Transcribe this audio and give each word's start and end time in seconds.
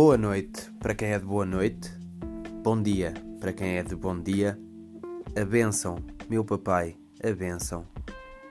Boa 0.00 0.16
noite 0.16 0.70
para 0.78 0.94
quem 0.94 1.08
é 1.08 1.18
de 1.18 1.24
boa 1.24 1.44
noite, 1.44 1.90
bom 2.62 2.80
dia 2.80 3.12
para 3.40 3.52
quem 3.52 3.78
é 3.78 3.82
de 3.82 3.96
bom 3.96 4.16
dia, 4.16 4.56
a 5.36 5.44
bênção, 5.44 5.98
meu 6.30 6.44
papai, 6.44 6.96
a 7.20 7.32
bênção, 7.32 7.84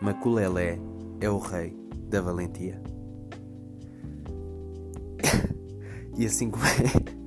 Maculelé 0.01 0.77
é 1.21 1.29
o 1.29 1.37
rei 1.37 1.73
da 2.09 2.19
valentia. 2.19 2.83
e, 6.19 6.25
assim 6.25 6.51
come... 6.51 6.65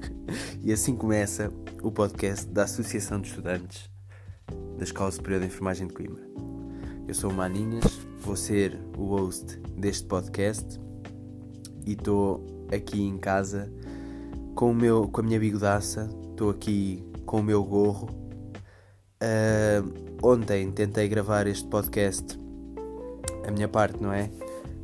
e 0.62 0.70
assim 0.70 0.94
começa 0.94 1.50
o 1.82 1.90
podcast 1.90 2.46
da 2.46 2.64
Associação 2.64 3.22
de 3.22 3.28
Estudantes 3.28 3.90
da 4.76 4.84
Escola 4.84 5.10
Superior 5.10 5.40
de 5.40 5.46
Enfermagem 5.46 5.86
de 5.86 5.94
Coimbra. 5.94 6.28
Eu 7.08 7.14
sou 7.14 7.30
o 7.30 7.34
Maninhas, 7.34 7.98
vou 8.18 8.36
ser 8.36 8.78
o 8.98 9.06
host 9.06 9.58
deste 9.78 10.06
podcast 10.06 10.78
e 11.86 11.92
estou 11.92 12.68
aqui 12.70 13.00
em 13.00 13.16
casa 13.16 13.79
com, 14.60 14.72
o 14.72 14.74
meu, 14.74 15.08
com 15.08 15.22
a 15.22 15.24
minha 15.24 15.40
bigodaça, 15.40 16.06
estou 16.32 16.50
aqui 16.50 17.02
com 17.24 17.40
o 17.40 17.42
meu 17.42 17.64
gorro. 17.64 18.10
Uh, 19.22 20.18
ontem 20.22 20.70
tentei 20.70 21.08
gravar 21.08 21.46
este 21.46 21.66
podcast, 21.66 22.38
a 23.48 23.50
minha 23.52 23.68
parte, 23.68 24.02
não 24.02 24.12
é? 24.12 24.30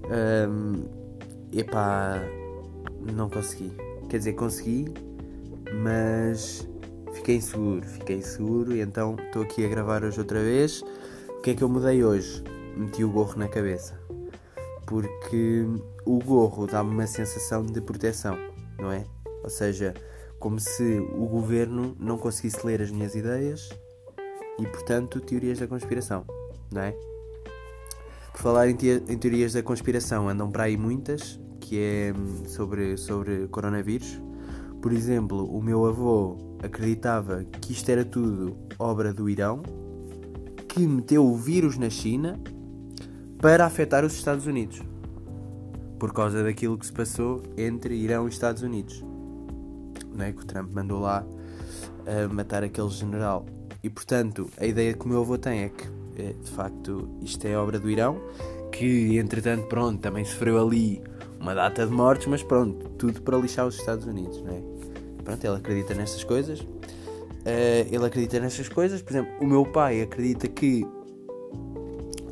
Uh, 0.06 0.88
epá, 1.52 2.22
não 3.14 3.28
consegui. 3.28 3.70
Quer 4.08 4.16
dizer, 4.16 4.32
consegui, 4.32 4.86
mas 5.84 6.66
fiquei 7.12 7.36
inseguro, 7.36 7.84
fiquei 7.84 8.16
inseguro 8.16 8.74
e 8.74 8.80
então 8.80 9.14
estou 9.26 9.42
aqui 9.42 9.62
a 9.62 9.68
gravar 9.68 10.02
hoje 10.04 10.18
outra 10.18 10.40
vez. 10.40 10.82
O 11.28 11.42
que 11.42 11.50
é 11.50 11.54
que 11.54 11.62
eu 11.62 11.68
mudei 11.68 12.02
hoje? 12.02 12.42
Meti 12.74 13.04
o 13.04 13.10
gorro 13.10 13.38
na 13.38 13.46
cabeça. 13.46 14.00
Porque 14.86 15.66
o 16.06 16.18
gorro 16.18 16.66
dá-me 16.66 16.92
uma 16.92 17.06
sensação 17.06 17.62
de 17.62 17.82
proteção, 17.82 18.38
não 18.78 18.90
é? 18.90 19.04
Ou 19.42 19.50
seja, 19.50 19.94
como 20.38 20.60
se 20.60 20.98
o 21.14 21.26
governo 21.26 21.96
não 21.98 22.18
conseguisse 22.18 22.64
ler 22.66 22.82
as 22.82 22.90
minhas 22.90 23.14
ideias 23.14 23.68
e, 24.58 24.66
portanto, 24.66 25.20
teorias 25.20 25.58
da 25.58 25.66
conspiração, 25.66 26.24
não 26.72 26.82
é? 26.82 26.94
Por 28.32 28.42
falar 28.42 28.68
em, 28.68 28.76
te 28.76 29.02
em 29.08 29.16
teorias 29.16 29.54
da 29.54 29.62
conspiração, 29.62 30.28
andam 30.28 30.50
para 30.50 30.64
aí 30.64 30.76
muitas, 30.76 31.40
que 31.60 31.78
é 31.78 32.12
hum, 32.16 32.44
sobre, 32.46 32.96
sobre 32.96 33.48
coronavírus. 33.48 34.20
Por 34.82 34.92
exemplo, 34.92 35.44
o 35.44 35.62
meu 35.62 35.86
avô 35.86 36.36
acreditava 36.62 37.44
que 37.44 37.72
isto 37.72 37.88
era 37.88 38.04
tudo 38.04 38.56
obra 38.78 39.12
do 39.12 39.28
Irão, 39.28 39.62
que 40.68 40.86
meteu 40.86 41.24
o 41.24 41.34
vírus 41.34 41.78
na 41.78 41.88
China 41.88 42.38
para 43.40 43.64
afetar 43.64 44.04
os 44.04 44.12
Estados 44.12 44.46
Unidos, 44.46 44.82
por 45.98 46.12
causa 46.12 46.42
daquilo 46.42 46.76
que 46.76 46.86
se 46.86 46.92
passou 46.92 47.42
entre 47.56 47.94
Irão 47.94 48.26
e 48.26 48.30
Estados 48.30 48.62
Unidos 48.62 49.05
né, 50.16 50.32
que 50.32 50.42
o 50.42 50.46
Trump 50.46 50.72
mandou 50.72 51.00
lá 51.00 51.24
uh, 51.24 52.32
matar 52.32 52.64
aquele 52.64 52.90
general. 52.90 53.46
E 53.82 53.90
portanto, 53.90 54.50
a 54.58 54.66
ideia 54.66 54.94
que 54.94 55.04
o 55.04 55.08
meu 55.08 55.20
avô 55.20 55.38
tem 55.38 55.64
é 55.64 55.68
que, 55.68 55.84
eh, 56.18 56.34
de 56.42 56.50
facto, 56.50 57.08
isto 57.22 57.46
é 57.46 57.56
obra 57.56 57.78
do 57.78 57.88
Irão, 57.88 58.20
que 58.72 59.16
entretanto, 59.16 59.66
pronto, 59.66 60.00
também 60.00 60.24
sofreu 60.24 60.60
ali 60.60 61.00
uma 61.38 61.54
data 61.54 61.86
de 61.86 61.92
mortes, 61.92 62.26
mas 62.26 62.42
pronto, 62.42 62.88
tudo 62.90 63.22
para 63.22 63.36
lixar 63.36 63.66
os 63.66 63.76
Estados 63.76 64.06
Unidos, 64.06 64.42
não 64.42 64.52
é? 64.52 64.62
Pronto, 65.22 65.44
ele 65.44 65.56
acredita 65.56 65.94
nestas 65.94 66.24
coisas. 66.24 66.60
Uh, 66.60 67.86
ele 67.92 68.04
acredita 68.04 68.40
nestas 68.40 68.68
coisas. 68.68 69.02
Por 69.02 69.12
exemplo, 69.12 69.32
o 69.40 69.46
meu 69.46 69.64
pai 69.64 70.02
acredita 70.02 70.48
que 70.48 70.84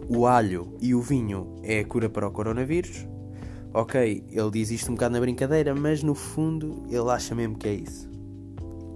o 0.08 0.26
alho 0.26 0.72
e 0.80 0.94
o 0.94 1.00
vinho 1.00 1.54
é 1.62 1.80
a 1.80 1.84
cura 1.84 2.08
para 2.08 2.26
o 2.26 2.30
coronavírus 2.30 3.06
ok, 3.74 4.24
ele 4.30 4.50
diz 4.52 4.70
isto 4.70 4.90
um 4.90 4.94
bocado 4.94 5.14
na 5.14 5.20
brincadeira, 5.20 5.74
mas 5.74 6.02
no 6.02 6.14
fundo 6.14 6.84
ele 6.88 7.10
acha 7.10 7.34
mesmo 7.34 7.58
que 7.58 7.68
é 7.68 7.74
isso. 7.74 8.08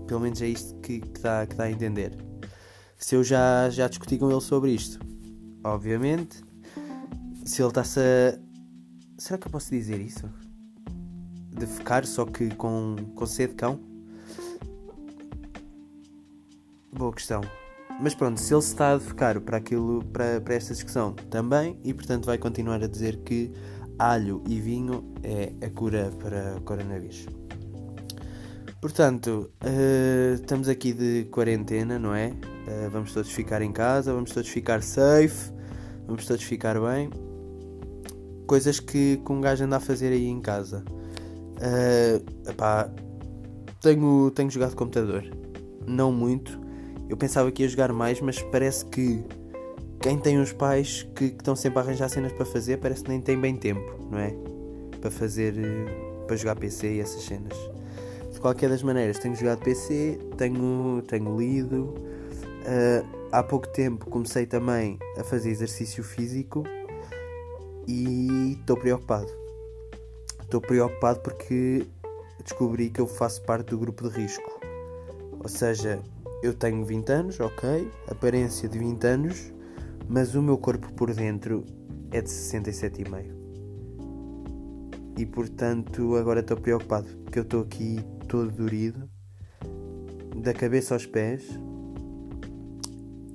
Pelo 0.06 0.20
menos 0.20 0.40
é 0.40 0.46
isto 0.46 0.74
que, 0.76 1.00
que, 1.00 1.20
dá, 1.20 1.44
que 1.46 1.56
dá 1.56 1.64
a 1.64 1.70
entender. 1.70 2.16
Se 2.96 3.16
eu 3.16 3.24
já, 3.24 3.68
já 3.68 3.88
discuti 3.88 4.16
com 4.16 4.30
ele 4.30 4.40
sobre 4.40 4.70
isto, 4.70 4.98
obviamente, 5.64 6.42
se 7.44 7.60
ele 7.60 7.68
está-se 7.68 8.00
a. 8.00 8.38
Será 9.18 9.36
que 9.36 9.48
eu 9.48 9.50
posso 9.50 9.70
dizer 9.70 10.00
isso? 10.00 10.30
De 11.50 11.66
ficar 11.66 12.06
só 12.06 12.24
que 12.24 12.54
com, 12.54 12.94
com 13.16 13.26
sede 13.26 13.54
cão? 13.54 13.80
Boa 16.92 17.12
questão. 17.12 17.40
Mas 18.00 18.14
pronto, 18.14 18.38
se 18.38 18.54
ele 18.54 18.62
se 18.62 18.68
está 18.68 18.94
a 18.94 19.00
ficar 19.00 19.40
para 19.40 19.56
aquilo, 19.56 20.04
para, 20.04 20.40
para 20.40 20.54
esta 20.54 20.72
discussão 20.72 21.14
também, 21.14 21.76
e 21.82 21.92
portanto 21.92 22.26
vai 22.26 22.38
continuar 22.38 22.82
a 22.82 22.86
dizer 22.86 23.16
que 23.24 23.52
alho 23.98 24.42
e 24.46 24.60
vinho 24.60 25.12
é 25.22 25.52
a 25.64 25.70
cura 25.70 26.12
para 26.20 26.56
o 26.56 26.60
coronavírus. 26.62 27.26
Portanto, 28.80 29.50
uh, 29.64 30.34
estamos 30.34 30.68
aqui 30.68 30.92
de 30.92 31.24
quarentena, 31.32 31.98
não 31.98 32.14
é? 32.14 32.28
Uh, 32.28 32.90
vamos 32.90 33.12
todos 33.12 33.30
ficar 33.30 33.60
em 33.60 33.72
casa, 33.72 34.12
vamos 34.12 34.30
todos 34.30 34.48
ficar 34.48 34.82
safe, 34.82 35.52
vamos 36.06 36.24
todos 36.26 36.44
ficar 36.44 36.78
bem. 36.80 37.10
Coisas 38.46 38.78
que, 38.78 39.16
que 39.16 39.32
um 39.32 39.40
gajo 39.40 39.64
anda 39.64 39.76
a 39.76 39.80
fazer 39.80 40.12
aí 40.12 40.28
em 40.28 40.40
casa. 40.40 40.84
Uh, 41.56 42.48
epá, 42.48 42.88
tenho, 43.80 44.30
tenho 44.30 44.48
jogado 44.48 44.76
computador, 44.76 45.24
não 45.84 46.12
muito. 46.12 46.60
Eu 47.08 47.16
pensava 47.16 47.50
que 47.50 47.64
ia 47.64 47.68
jogar 47.68 47.92
mais, 47.92 48.20
mas 48.20 48.40
parece 48.42 48.84
que 48.84 49.24
quem 50.00 50.18
tem 50.18 50.38
os 50.38 50.52
pais 50.52 51.02
que, 51.14 51.30
que, 51.30 51.36
estão 51.36 51.56
sempre 51.56 51.80
a 51.80 51.82
arranjar 51.82 52.08
cenas 52.08 52.32
para 52.32 52.46
fazer 52.46 52.78
parece 52.78 53.02
que 53.02 53.10
nem 53.10 53.20
tem 53.20 53.38
bem 53.38 53.56
tempo, 53.56 54.06
não 54.10 54.18
é? 54.18 54.34
Para 55.00 55.10
fazer. 55.10 55.54
Eh, 55.58 56.08
para 56.28 56.36
jogar 56.36 56.56
PC 56.56 56.94
e 56.94 57.00
essas 57.00 57.22
cenas. 57.22 57.56
De 58.30 58.38
qualquer 58.38 58.68
das 58.68 58.82
maneiras, 58.82 59.18
tenho 59.18 59.34
jogado 59.34 59.60
PC, 59.60 60.18
tenho, 60.36 61.02
tenho 61.08 61.36
lido. 61.36 61.94
Uh, 62.68 63.18
há 63.32 63.42
pouco 63.42 63.66
tempo 63.68 64.10
comecei 64.10 64.44
também 64.44 64.98
a 65.16 65.24
fazer 65.24 65.48
exercício 65.48 66.04
físico 66.04 66.64
e 67.86 68.58
estou 68.60 68.76
preocupado. 68.76 69.32
Estou 70.42 70.60
preocupado 70.60 71.20
porque 71.20 71.86
descobri 72.44 72.90
que 72.90 73.00
eu 73.00 73.06
faço 73.06 73.42
parte 73.42 73.70
do 73.70 73.78
grupo 73.78 74.08
de 74.08 74.20
risco. 74.20 74.60
Ou 75.40 75.48
seja, 75.48 75.98
eu 76.42 76.52
tenho 76.52 76.84
20 76.84 77.10
anos, 77.10 77.40
ok, 77.40 77.90
aparência 78.06 78.68
de 78.68 78.78
20 78.78 79.04
anos, 79.04 79.52
mas 80.08 80.34
o 80.34 80.42
meu 80.42 80.56
corpo 80.56 80.92
por 80.94 81.12
dentro 81.12 81.64
é 82.10 82.20
de 82.20 82.28
67,5. 82.28 83.36
E 85.18 85.26
portanto 85.26 86.16
agora 86.16 86.40
estou 86.40 86.56
preocupado, 86.56 87.08
porque 87.24 87.38
eu 87.38 87.42
estou 87.42 87.62
aqui 87.62 88.00
todo 88.28 88.50
dorido, 88.50 89.08
da 90.36 90.54
cabeça 90.54 90.94
aos 90.94 91.04
pés, 91.04 91.58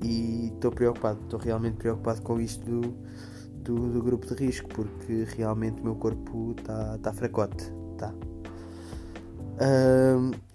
e 0.02 0.52
estou 0.54 0.72
preocupado, 0.72 1.20
estou 1.22 1.40
realmente 1.40 1.78
preocupado 1.78 2.22
com 2.22 2.40
isto 2.40 2.66
do, 2.66 2.82
do, 3.64 3.94
do, 3.94 4.02
grupo 4.02 4.26
de 4.28 4.46
risco, 4.46 4.68
porque 4.70 5.26
realmente 5.36 5.82
o 5.82 5.84
meu 5.84 5.96
corpo 5.96 6.56
está 6.58 6.98
tá 6.98 7.14
fracote. 7.14 7.72
Tá. 7.98 8.14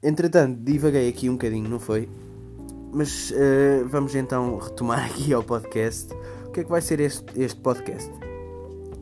Entretanto, 0.03 0.61
divaguei 0.63 1.09
aqui 1.09 1.29
um 1.29 1.33
bocadinho, 1.33 1.69
não 1.69 1.79
foi? 1.79 2.09
Mas 2.93 3.31
uh, 3.31 3.87
vamos 3.87 4.15
então 4.15 4.57
retomar 4.59 5.05
aqui 5.11 5.33
ao 5.33 5.43
podcast. 5.43 6.13
O 6.47 6.51
que 6.51 6.61
é 6.61 6.65
que 6.65 6.71
vai 6.71 6.81
ser 6.81 7.01
este, 7.01 7.25
este 7.41 7.61
podcast? 7.61 8.11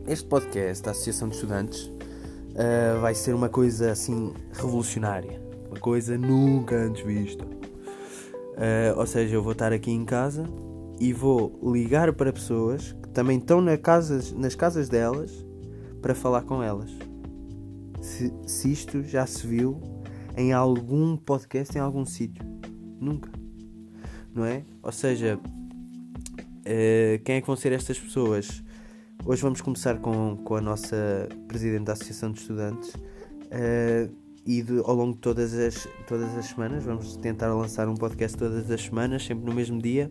Este 0.07 0.27
podcast 0.27 0.85
da 0.85 0.91
Associação 0.91 1.29
de 1.29 1.37
Estudantes 1.37 1.85
uh, 1.87 3.01
vai 3.01 3.15
ser 3.15 3.35
uma 3.35 3.49
coisa 3.49 3.93
assim 3.93 4.35
revolucionária, 4.53 5.41
uma 5.69 5.79
coisa 5.79 6.19
nunca 6.19 6.77
antes 6.77 7.05
vista. 7.05 7.45
Uh, 7.45 8.99
ou 8.99 9.07
seja, 9.07 9.37
eu 9.37 9.43
vou 9.43 9.53
estar 9.53 9.73
aqui 9.73 9.93
em 9.93 10.05
casa 10.05 10.45
e 10.99 11.13
vou 11.13 11.59
ligar 11.63 12.13
para 12.13 12.33
pessoas 12.33 12.93
que 13.03 13.09
também 13.11 13.39
estão 13.39 13.61
na 13.61 13.77
casas, 13.77 14.33
nas 14.33 14.55
casas 14.55 14.89
delas 14.89 15.31
para 16.03 16.15
falar 16.15 16.43
com 16.43 16.63
elas. 16.63 16.91
Se, 18.01 18.33
se 18.47 18.73
isto 18.73 19.03
já 19.03 19.27
se 19.27 19.47
viu 19.47 19.81
em 20.37 20.53
algum 20.53 21.17
podcast 21.17 21.77
em 21.77 21.81
algum 21.81 22.05
sítio. 22.05 22.45
Nunca 23.01 23.46
não 24.37 24.45
é? 24.45 24.63
Ou 24.83 24.93
seja, 24.93 25.41
uh, 25.43 27.23
quem 27.25 27.37
é 27.37 27.41
que 27.41 27.47
vão 27.47 27.57
ser 27.57 27.73
estas 27.73 27.99
pessoas? 27.99 28.63
Hoje 29.25 29.41
vamos 29.41 29.63
começar 29.63 29.99
com, 29.99 30.37
com 30.37 30.55
a 30.55 30.61
nossa 30.61 31.29
Presidente 31.49 31.85
da 31.85 31.95
Associação 31.95 32.31
de 32.31 32.41
Estudantes 32.41 32.95
uh, 32.95 34.15
e 34.47 34.63
de, 34.63 34.79
ao 34.81 34.95
longo 34.95 35.15
de 35.15 35.21
todas 35.21 35.55
as, 35.55 35.89
todas 36.07 36.37
as 36.37 36.47
semanas 36.47 36.85
vamos 36.85 37.17
tentar 37.17 37.53
lançar 37.55 37.89
um 37.89 37.95
podcast 37.95 38.37
todas 38.37 38.71
as 38.71 38.83
semanas, 38.83 39.25
sempre 39.25 39.47
no 39.47 39.55
mesmo 39.55 39.81
dia 39.81 40.11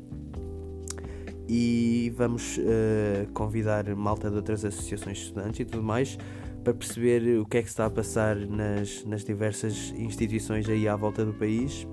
e 1.47 2.11
vamos 2.17 2.57
uh, 2.57 3.31
convidar 3.33 3.87
malta 3.95 4.31
de 4.31 4.35
outras 4.35 4.65
associações 4.65 5.17
de 5.17 5.23
estudantes 5.25 5.59
e 5.59 5.65
tudo 5.65 5.83
mais 5.83 6.17
para 6.63 6.73
perceber 6.73 7.39
o 7.39 7.45
que 7.45 7.57
é 7.57 7.61
que 7.61 7.69
está 7.69 7.85
a 7.85 7.89
passar 7.91 8.35
nas, 8.35 9.05
nas 9.05 9.23
diversas 9.23 9.93
instituições 9.95 10.67
aí 10.67 10.87
à 10.87 10.95
volta 10.95 11.23
do 11.23 11.31
país. 11.31 11.87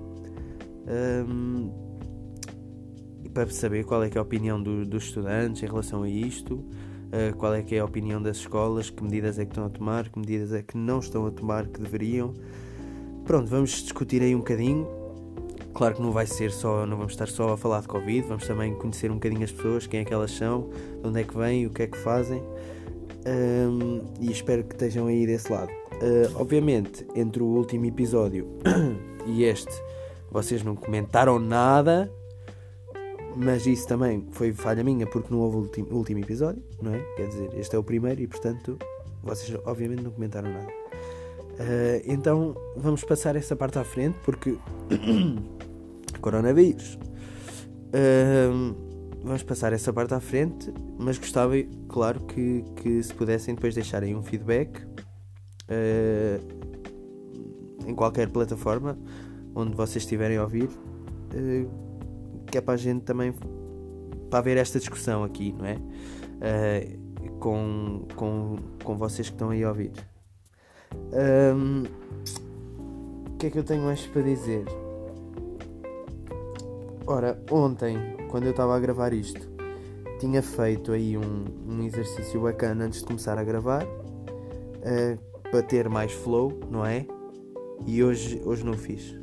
Um, 0.87 1.92
para 3.33 3.49
saber 3.49 3.83
qual 3.83 4.03
é, 4.03 4.09
é 4.13 4.17
a 4.17 4.21
opinião 4.21 4.61
do, 4.61 4.85
dos 4.85 5.05
estudantes 5.05 5.63
em 5.63 5.65
relação 5.65 6.03
a 6.03 6.09
isto, 6.09 6.55
uh, 6.55 7.35
qual 7.37 7.53
é 7.53 7.63
que 7.63 7.75
é 7.75 7.79
a 7.79 7.85
opinião 7.85 8.21
das 8.21 8.37
escolas, 8.37 8.89
que 8.89 9.03
medidas 9.03 9.39
é 9.39 9.45
que 9.45 9.51
estão 9.51 9.65
a 9.65 9.69
tomar, 9.69 10.09
que 10.09 10.19
medidas 10.19 10.53
é 10.53 10.61
que 10.61 10.77
não 10.77 10.99
estão 10.99 11.25
a 11.25 11.31
tomar, 11.31 11.67
que 11.67 11.81
deveriam. 11.81 12.33
pronto, 13.25 13.47
vamos 13.49 13.71
discutir 13.71 14.21
aí 14.21 14.35
um 14.35 14.39
bocadinho. 14.39 14.87
Claro 15.73 15.95
que 15.95 16.01
não 16.03 16.11
vai 16.11 16.27
ser 16.27 16.51
só, 16.51 16.85
não 16.85 16.97
vamos 16.97 17.13
estar 17.13 17.27
só 17.27 17.53
a 17.53 17.57
falar 17.57 17.81
de 17.81 17.87
Covid, 17.87 18.27
vamos 18.27 18.45
também 18.45 18.75
conhecer 18.75 19.09
um 19.09 19.15
bocadinho 19.15 19.43
as 19.43 19.51
pessoas, 19.51 19.87
quem 19.87 20.01
é 20.01 20.05
que 20.05 20.13
elas 20.13 20.29
são, 20.31 20.69
de 21.01 21.07
onde 21.07 21.21
é 21.21 21.23
que 21.23 21.35
vêm, 21.35 21.65
o 21.65 21.71
que 21.71 21.81
é 21.81 21.87
que 21.87 21.97
fazem. 21.97 22.43
Um, 23.25 24.01
e 24.19 24.31
espero 24.31 24.63
que 24.63 24.75
estejam 24.75 25.07
aí 25.07 25.25
desse 25.25 25.51
lado. 25.51 25.71
Uh, 25.93 26.29
obviamente, 26.35 27.07
entre 27.15 27.41
o 27.41 27.45
último 27.45 27.85
episódio 27.85 28.47
e 29.25 29.45
este, 29.45 29.73
vocês 30.29 30.63
não 30.63 30.75
comentaram 30.75 31.39
nada, 31.39 32.11
mas 33.35 33.65
isso 33.65 33.87
também 33.87 34.27
foi 34.31 34.53
falha 34.53 34.83
minha 34.83 35.07
porque 35.07 35.33
não 35.33 35.39
houve 35.41 35.57
o 35.57 35.59
último, 35.61 35.87
último 35.91 36.19
episódio, 36.19 36.63
não 36.81 36.93
é? 36.93 36.99
Quer 37.15 37.27
dizer, 37.27 37.49
este 37.57 37.75
é 37.75 37.79
o 37.79 37.83
primeiro 37.83 38.21
e 38.21 38.27
portanto 38.27 38.77
vocês 39.21 39.57
obviamente 39.65 40.03
não 40.03 40.11
comentaram 40.11 40.51
nada. 40.51 40.67
Uh, 41.53 42.01
então 42.05 42.55
vamos 42.75 43.03
passar 43.03 43.35
essa 43.35 43.55
parte 43.55 43.77
à 43.77 43.83
frente 43.83 44.17
porque 44.23 44.57
coronavírus. 46.19 46.97
Uh, 47.89 48.75
vamos 49.23 49.43
passar 49.43 49.71
essa 49.71 49.93
parte 49.93 50.13
à 50.13 50.19
frente, 50.19 50.73
mas 50.97 51.17
gostava, 51.17 51.53
claro, 51.87 52.19
que, 52.21 52.63
que 52.75 53.01
se 53.01 53.13
pudessem 53.13 53.55
depois 53.55 53.73
deixarem 53.73 54.15
um 54.15 54.23
feedback 54.23 54.81
uh, 55.69 56.39
em 57.87 57.95
qualquer 57.95 58.29
plataforma 58.29 58.97
onde 59.55 59.75
vocês 59.75 60.03
estiverem 60.03 60.37
a 60.37 60.43
ouvir, 60.43 60.69
que 62.53 62.59
é 62.59 62.61
para 62.61 62.75
a 62.75 62.77
gente 62.77 63.01
também 63.01 63.33
para 64.29 64.37
haver 64.37 64.57
esta 64.57 64.77
discussão 64.77 65.23
aqui, 65.23 65.55
não 65.57 65.65
é? 65.65 65.79
com, 67.39 68.05
com, 68.15 68.57
com 68.83 68.95
vocês 68.95 69.27
que 69.27 69.33
estão 69.33 69.49
aí 69.49 69.63
a 69.63 69.69
ouvir. 69.69 69.91
Um, 70.95 71.81
o 73.25 73.37
que 73.37 73.47
é 73.47 73.49
que 73.49 73.57
eu 73.57 73.63
tenho 73.63 73.81
mais 73.81 74.05
para 74.05 74.21
dizer? 74.21 74.65
Ora, 77.07 77.41
ontem, 77.49 77.97
quando 78.29 78.43
eu 78.43 78.51
estava 78.51 78.77
a 78.77 78.79
gravar 78.79 79.13
isto, 79.13 79.49
tinha 80.19 80.43
feito 80.43 80.91
aí 80.91 81.17
um, 81.17 81.45
um 81.67 81.81
exercício 81.81 82.39
bacana 82.39 82.85
antes 82.85 82.99
de 82.99 83.07
começar 83.07 83.39
a 83.39 83.43
gravar 83.43 83.83
uh, 83.83 85.41
para 85.49 85.63
ter 85.63 85.89
mais 85.89 86.11
flow, 86.11 86.59
não 86.69 86.85
é? 86.85 87.07
E 87.87 88.03
hoje, 88.03 88.39
hoje 88.45 88.63
não 88.63 88.73
fiz. 88.73 89.17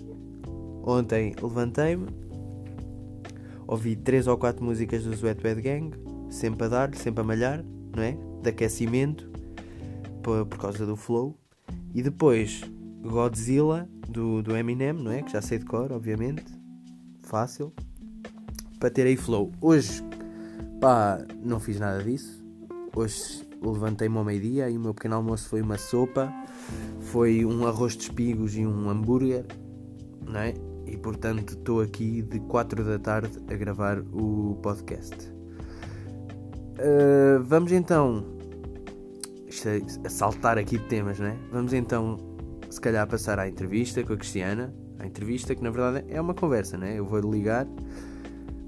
Ontem 0.82 1.32
levantei-me, 1.40 2.08
ouvi 3.70 3.94
três 3.94 4.26
ou 4.26 4.36
quatro 4.36 4.64
músicas 4.64 5.04
do 5.04 5.14
Sweat 5.14 5.40
Bad 5.40 5.62
Gang, 5.62 5.96
sempre 6.28 6.66
a 6.66 6.68
dar, 6.68 6.94
sempre 6.96 7.20
a 7.20 7.24
malhar, 7.24 7.64
não 7.96 8.02
é? 8.02 8.18
De 8.42 8.50
aquecimento, 8.50 9.30
por, 10.22 10.44
por 10.46 10.58
causa 10.58 10.84
do 10.84 10.96
flow. 10.96 11.38
E 11.94 12.02
depois 12.02 12.62
Godzilla 13.00 13.88
do, 14.08 14.42
do 14.42 14.56
Eminem, 14.56 14.92
não 14.92 15.12
é? 15.12 15.22
Que 15.22 15.32
já 15.32 15.40
sei 15.40 15.58
de 15.58 15.64
cor, 15.66 15.92
obviamente. 15.92 16.44
Fácil. 17.22 17.72
Para 18.80 18.90
ter 18.90 19.06
aí 19.06 19.16
flow. 19.16 19.52
Hoje, 19.60 20.02
pá, 20.80 21.24
não 21.40 21.60
fiz 21.60 21.78
nada 21.78 22.02
disso. 22.02 22.44
Hoje 22.94 23.48
levantei-me 23.62 24.16
ao 24.18 24.24
meio-dia 24.24 24.68
e 24.68 24.76
o 24.76 24.80
meu 24.80 24.92
pequeno 24.92 25.14
almoço 25.14 25.48
foi 25.48 25.62
uma 25.62 25.78
sopa, 25.78 26.32
foi 26.98 27.44
um 27.44 27.66
arroz 27.68 27.96
de 27.96 28.04
espigos 28.04 28.56
e 28.56 28.66
um 28.66 28.90
hambúrguer, 28.90 29.46
não 30.26 30.40
é? 30.40 30.54
E 30.90 30.96
portanto 30.96 31.50
estou 31.50 31.80
aqui 31.80 32.22
de 32.22 32.40
4 32.40 32.84
da 32.84 32.98
tarde 32.98 33.38
a 33.48 33.54
gravar 33.54 34.00
o 34.12 34.58
podcast. 34.62 35.16
Uh, 36.78 37.42
vamos 37.44 37.70
então 37.72 38.40
isto 39.50 39.68
é 39.68 39.80
a 40.04 40.08
saltar 40.08 40.56
aqui 40.58 40.78
de 40.78 40.84
temas, 40.84 41.18
não 41.18 41.26
é? 41.26 41.36
Vamos 41.50 41.72
então, 41.72 42.16
se 42.70 42.80
calhar, 42.80 43.06
passar 43.06 43.38
à 43.38 43.48
entrevista 43.48 44.02
com 44.04 44.12
a 44.12 44.16
Cristiana. 44.16 44.72
A 44.98 45.06
entrevista 45.06 45.54
que 45.54 45.62
na 45.62 45.70
verdade 45.70 46.04
é 46.08 46.20
uma 46.20 46.34
conversa, 46.34 46.78
né? 46.78 46.98
Eu 46.98 47.04
vou 47.04 47.18
ligar, 47.20 47.66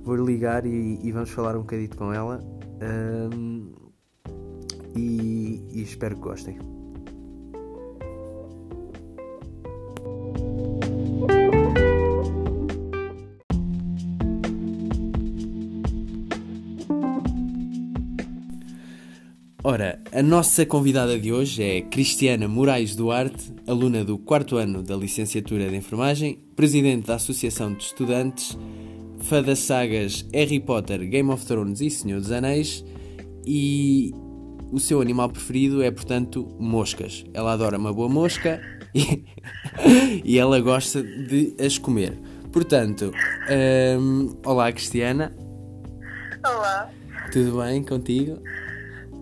vou 0.02 0.16
ligar 0.16 0.66
e, 0.66 0.98
e, 1.02 1.12
vamos 1.12 1.30
falar 1.30 1.56
um 1.56 1.60
bocadito 1.60 1.96
com 1.96 2.12
ela. 2.12 2.40
Um, 3.32 3.72
e, 4.96 5.62
e 5.70 5.82
espero 5.82 6.16
que 6.16 6.22
gostem. 6.22 6.58
Ora, 19.64 20.00
a 20.10 20.20
nossa 20.20 20.66
convidada 20.66 21.16
de 21.16 21.32
hoje 21.32 21.62
é 21.62 21.82
Cristiana 21.82 22.48
Moraes 22.48 22.96
Duarte, 22.96 23.54
aluna 23.64 24.04
do 24.04 24.18
quarto 24.18 24.56
ano 24.56 24.82
da 24.82 24.96
licenciatura 24.96 25.68
de 25.68 25.76
Enfermagem, 25.76 26.36
presidente 26.56 27.06
da 27.06 27.14
Associação 27.14 27.72
de 27.72 27.84
Estudantes, 27.84 28.58
fã 29.20 29.40
das 29.40 29.60
sagas 29.60 30.26
Harry 30.34 30.58
Potter, 30.58 31.08
Game 31.08 31.30
of 31.30 31.46
Thrones 31.46 31.80
e 31.80 31.88
Senhor 31.90 32.20
dos 32.20 32.32
Anéis 32.32 32.84
e 33.46 34.12
o 34.72 34.80
seu 34.80 35.00
animal 35.00 35.28
preferido 35.28 35.80
é, 35.80 35.92
portanto, 35.92 36.44
moscas. 36.58 37.24
Ela 37.32 37.52
adora 37.52 37.78
uma 37.78 37.92
boa 37.92 38.08
mosca 38.08 38.60
e, 38.92 39.22
e 40.24 40.38
ela 40.40 40.58
gosta 40.58 41.00
de 41.04 41.54
as 41.64 41.78
comer. 41.78 42.18
Portanto, 42.50 43.12
um, 43.96 44.36
olá 44.44 44.72
Cristiana. 44.72 45.32
Olá. 46.44 46.90
Tudo 47.30 47.62
bem 47.62 47.84
contigo? 47.84 48.42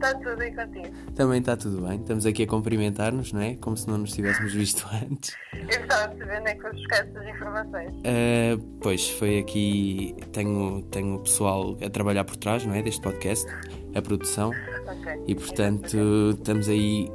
Está 0.01 0.15
tudo 0.15 0.37
bem 0.39 0.55
contigo? 0.55 0.89
Também 1.15 1.41
está 1.41 1.57
tudo 1.59 1.87
bem. 1.87 2.01
Estamos 2.01 2.25
aqui 2.25 2.45
a 2.45 2.47
cumprimentar-nos, 2.47 3.35
não 3.35 3.43
é? 3.43 3.57
Como 3.57 3.77
se 3.77 3.87
não 3.87 3.99
nos 3.99 4.13
tivéssemos 4.13 4.55
visto 4.55 4.89
antes. 5.05 5.37
Eu 5.53 5.83
estava 5.83 6.05
a 6.07 6.19
saber 6.19 6.41
onde 6.41 6.51
é 6.51 6.55
que 6.55 6.71
buscar 6.71 7.07
essas 7.07 7.29
informações. 7.29 7.93
Uh, 7.97 8.59
pois, 8.81 9.11
foi 9.11 9.39
aqui. 9.39 10.17
Tenho, 10.33 10.81
tenho 10.91 11.17
o 11.17 11.19
pessoal 11.19 11.77
a 11.85 11.91
trabalhar 11.91 12.25
por 12.25 12.37
trás, 12.37 12.65
não 12.65 12.73
é? 12.73 12.81
Deste 12.81 13.03
podcast, 13.03 13.47
a 13.95 14.01
produção. 14.01 14.53
Ok. 14.89 15.23
E 15.27 15.35
portanto, 15.35 15.99
estamos 16.31 16.71
aí 16.71 17.07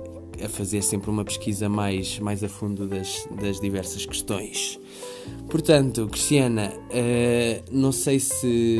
a 0.44 0.48
fazer 0.48 0.84
sempre 0.84 1.10
uma 1.10 1.26
pesquisa 1.26 1.68
mais, 1.68 2.20
mais 2.20 2.44
a 2.44 2.50
fundo 2.50 2.88
das, 2.88 3.28
das 3.42 3.60
diversas 3.60 4.06
questões. 4.06 4.80
Portanto, 5.50 6.08
Cristiana, 6.08 6.72
uh, 6.72 7.64
não 7.72 7.92
sei 7.92 8.20
se 8.20 8.80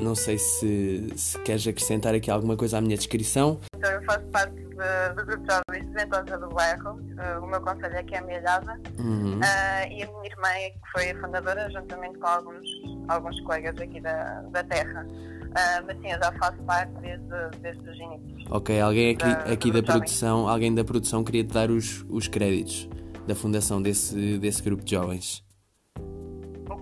não 0.00 0.14
sei 0.14 0.38
se, 0.38 1.08
se 1.16 1.38
queres 1.40 1.66
acrescentar 1.66 2.14
aqui 2.14 2.30
alguma 2.30 2.56
coisa 2.56 2.78
à 2.78 2.80
minha 2.80 2.96
descrição. 2.96 3.60
Então, 3.76 3.90
eu 3.90 4.02
faço 4.04 4.24
parte 4.26 4.54
de, 4.54 5.14
do 5.14 5.26
grupo 5.26 5.42
de 5.42 5.52
jovens 5.52 5.84
estudentosa 5.84 6.38
do 6.38 6.48
bairro. 6.48 6.90
Uh, 6.92 7.44
o 7.44 7.46
meu 7.46 7.60
conselho 7.60 7.96
é 7.96 8.02
que 8.02 8.14
é 8.14 8.18
amealhada. 8.18 8.80
Uhum. 8.98 9.38
Uh, 9.38 9.92
e 9.92 10.02
a 10.02 10.06
minha 10.06 10.26
irmã, 10.26 10.48
que 10.72 10.90
foi 10.92 11.10
a 11.10 11.20
fundadora, 11.20 11.70
juntamente 11.70 12.18
com 12.18 12.26
alguns, 12.26 12.66
alguns 13.08 13.40
colegas 13.40 13.80
aqui 13.80 14.00
da, 14.00 14.42
da 14.50 14.64
terra. 14.64 15.06
Uh, 15.06 15.86
mas 15.86 15.96
sim, 16.00 16.10
eu 16.10 16.18
já 16.18 16.32
faço 16.32 16.58
parte 16.62 16.92
desde, 17.00 17.58
desde 17.60 17.88
os 17.88 17.96
inícios. 17.96 18.44
Ok, 18.50 18.80
alguém 18.80 19.14
aqui, 19.14 19.52
aqui 19.52 19.72
da 19.72 19.82
produção, 19.82 20.48
alguém 20.48 20.74
da 20.74 20.84
produção 20.84 21.22
queria 21.22 21.44
te 21.44 21.52
dar 21.52 21.70
os, 21.70 22.04
os 22.08 22.26
créditos 22.26 22.88
da 23.26 23.34
fundação 23.34 23.80
desse, 23.80 24.38
desse 24.38 24.62
grupo 24.62 24.84
de 24.84 24.90
jovens 24.90 25.43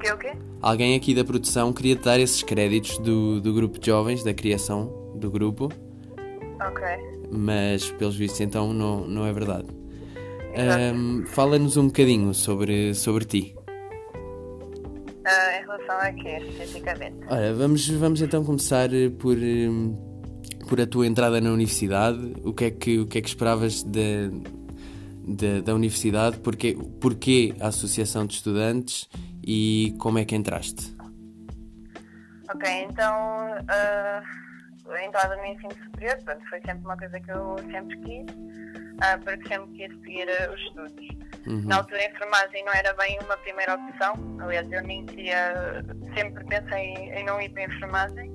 quê, 0.02 0.12
o 0.12 0.18
quê? 0.18 0.32
Alguém 0.60 0.94
aqui 0.96 1.14
da 1.14 1.24
produção 1.24 1.72
queria 1.72 1.96
te 1.96 2.04
dar 2.04 2.18
esses 2.18 2.42
créditos 2.42 2.98
do, 2.98 3.40
do 3.40 3.54
grupo 3.54 3.78
de 3.78 3.86
jovens, 3.86 4.24
da 4.24 4.34
criação 4.34 5.12
do 5.14 5.30
grupo. 5.30 5.70
Ok. 6.60 6.82
Mas, 7.30 7.90
pelos 7.92 8.16
vistos, 8.16 8.40
então 8.40 8.72
não, 8.72 9.06
não 9.06 9.26
é 9.26 9.32
verdade. 9.32 9.66
Um, 10.94 11.24
Fala-nos 11.26 11.76
um 11.76 11.86
bocadinho 11.86 12.34
sobre, 12.34 12.94
sobre 12.94 13.24
ti. 13.24 13.54
Uh, 15.24 15.56
em 15.56 15.60
relação 15.60 15.96
a 15.98 16.12
quê, 16.12 16.44
especificamente? 16.48 17.16
Ora, 17.28 17.54
vamos, 17.54 17.88
vamos 17.88 18.20
então 18.20 18.44
começar 18.44 18.90
por, 19.18 19.36
por 20.68 20.80
a 20.80 20.86
tua 20.86 21.06
entrada 21.06 21.40
na 21.40 21.52
universidade. 21.52 22.34
O 22.44 22.52
que 22.52 22.64
é 22.64 22.70
que, 22.70 22.98
o 22.98 23.06
que, 23.06 23.18
é 23.18 23.20
que 23.22 23.28
esperavas 23.28 23.82
de, 23.82 24.30
de, 25.26 25.62
da 25.62 25.74
universidade? 25.74 26.38
Porquê, 26.38 26.76
porquê 27.00 27.54
a 27.60 27.68
Associação 27.68 28.26
de 28.26 28.34
Estudantes 28.34 29.08
e 29.44 29.94
como 29.98 30.18
é 30.18 30.24
que 30.24 30.34
entraste? 30.34 30.94
Ok, 32.54 32.68
então 32.68 33.46
uh, 33.46 34.92
a 34.92 35.04
entrada 35.04 35.36
no 35.36 35.46
ensino 35.46 35.72
superior 35.84 36.16
portanto, 36.16 36.48
foi 36.48 36.60
sempre 36.60 36.84
uma 36.84 36.96
coisa 36.96 37.20
que 37.20 37.30
eu 37.30 37.56
sempre 37.70 37.96
quis, 37.98 38.34
uh, 38.34 39.24
porque 39.24 39.48
sempre 39.48 39.72
quis 39.72 40.00
seguir 40.00 40.28
uh, 40.28 40.52
os 40.52 40.60
estudos. 40.60 41.08
Uhum. 41.46 41.62
Na 41.66 41.76
altura 41.76 42.00
a 42.00 42.06
enfermagem 42.06 42.64
não 42.64 42.72
era 42.72 42.92
bem 42.94 43.18
uma 43.24 43.36
primeira 43.38 43.74
opção, 43.74 44.14
aliás 44.40 44.70
eu 44.70 44.82
nem 44.82 45.06
queria, 45.06 45.82
sempre 46.14 46.44
pensei 46.44 46.94
em 46.94 47.24
não 47.24 47.40
ir 47.40 47.48
para 47.50 47.62
a 47.62 47.66
enfermagem. 47.66 48.30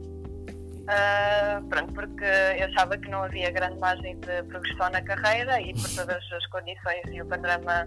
Uh, 0.88 1.68
pronto, 1.68 1.94
porque 1.94 2.24
eu 2.24 2.66
achava 2.68 2.98
que 2.98 3.10
não 3.10 3.24
havia 3.24 3.52
grande 3.52 3.78
margem 3.78 4.18
de 4.22 4.44
progressão 4.44 4.90
na 4.90 5.02
carreira 5.02 5.60
e 5.62 5.74
por 5.74 5.90
todas 5.94 6.24
as 6.32 6.46
condições 6.48 7.04
e 7.12 7.22
o 7.22 7.26
panorama 7.26 7.86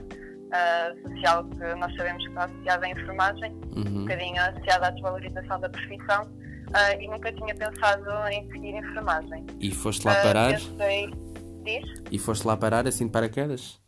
uh, 0.51 1.09
social 1.09 1.45
que 1.45 1.75
nós 1.77 1.95
sabemos 1.97 2.23
que 2.23 2.29
está 2.29 2.45
associada 2.45 2.87
à 2.87 2.91
enfermagem, 2.91 3.53
uhum. 3.77 3.85
um 3.87 4.01
bocadinho 4.03 4.43
associada 4.43 4.87
à 4.89 4.91
desvalorização 4.91 5.61
da 5.61 5.69
profissão, 5.69 6.23
uh, 6.23 7.01
e 7.01 7.09
nunca 7.09 7.33
tinha 7.33 7.55
pensado 7.55 8.11
em 8.31 8.51
seguir 8.51 8.75
enfermagem. 8.75 9.47
E 9.61 9.71
foste 9.71 10.07
lá 10.07 10.15
parar? 10.17 10.53
Pensei... 10.53 11.11
Diz? 11.63 12.03
E 12.11 12.19
foste 12.19 12.47
lá 12.47 12.57
parar 12.57 12.87
assim 12.87 13.07
de 13.07 13.13
paraquedas? 13.13 13.79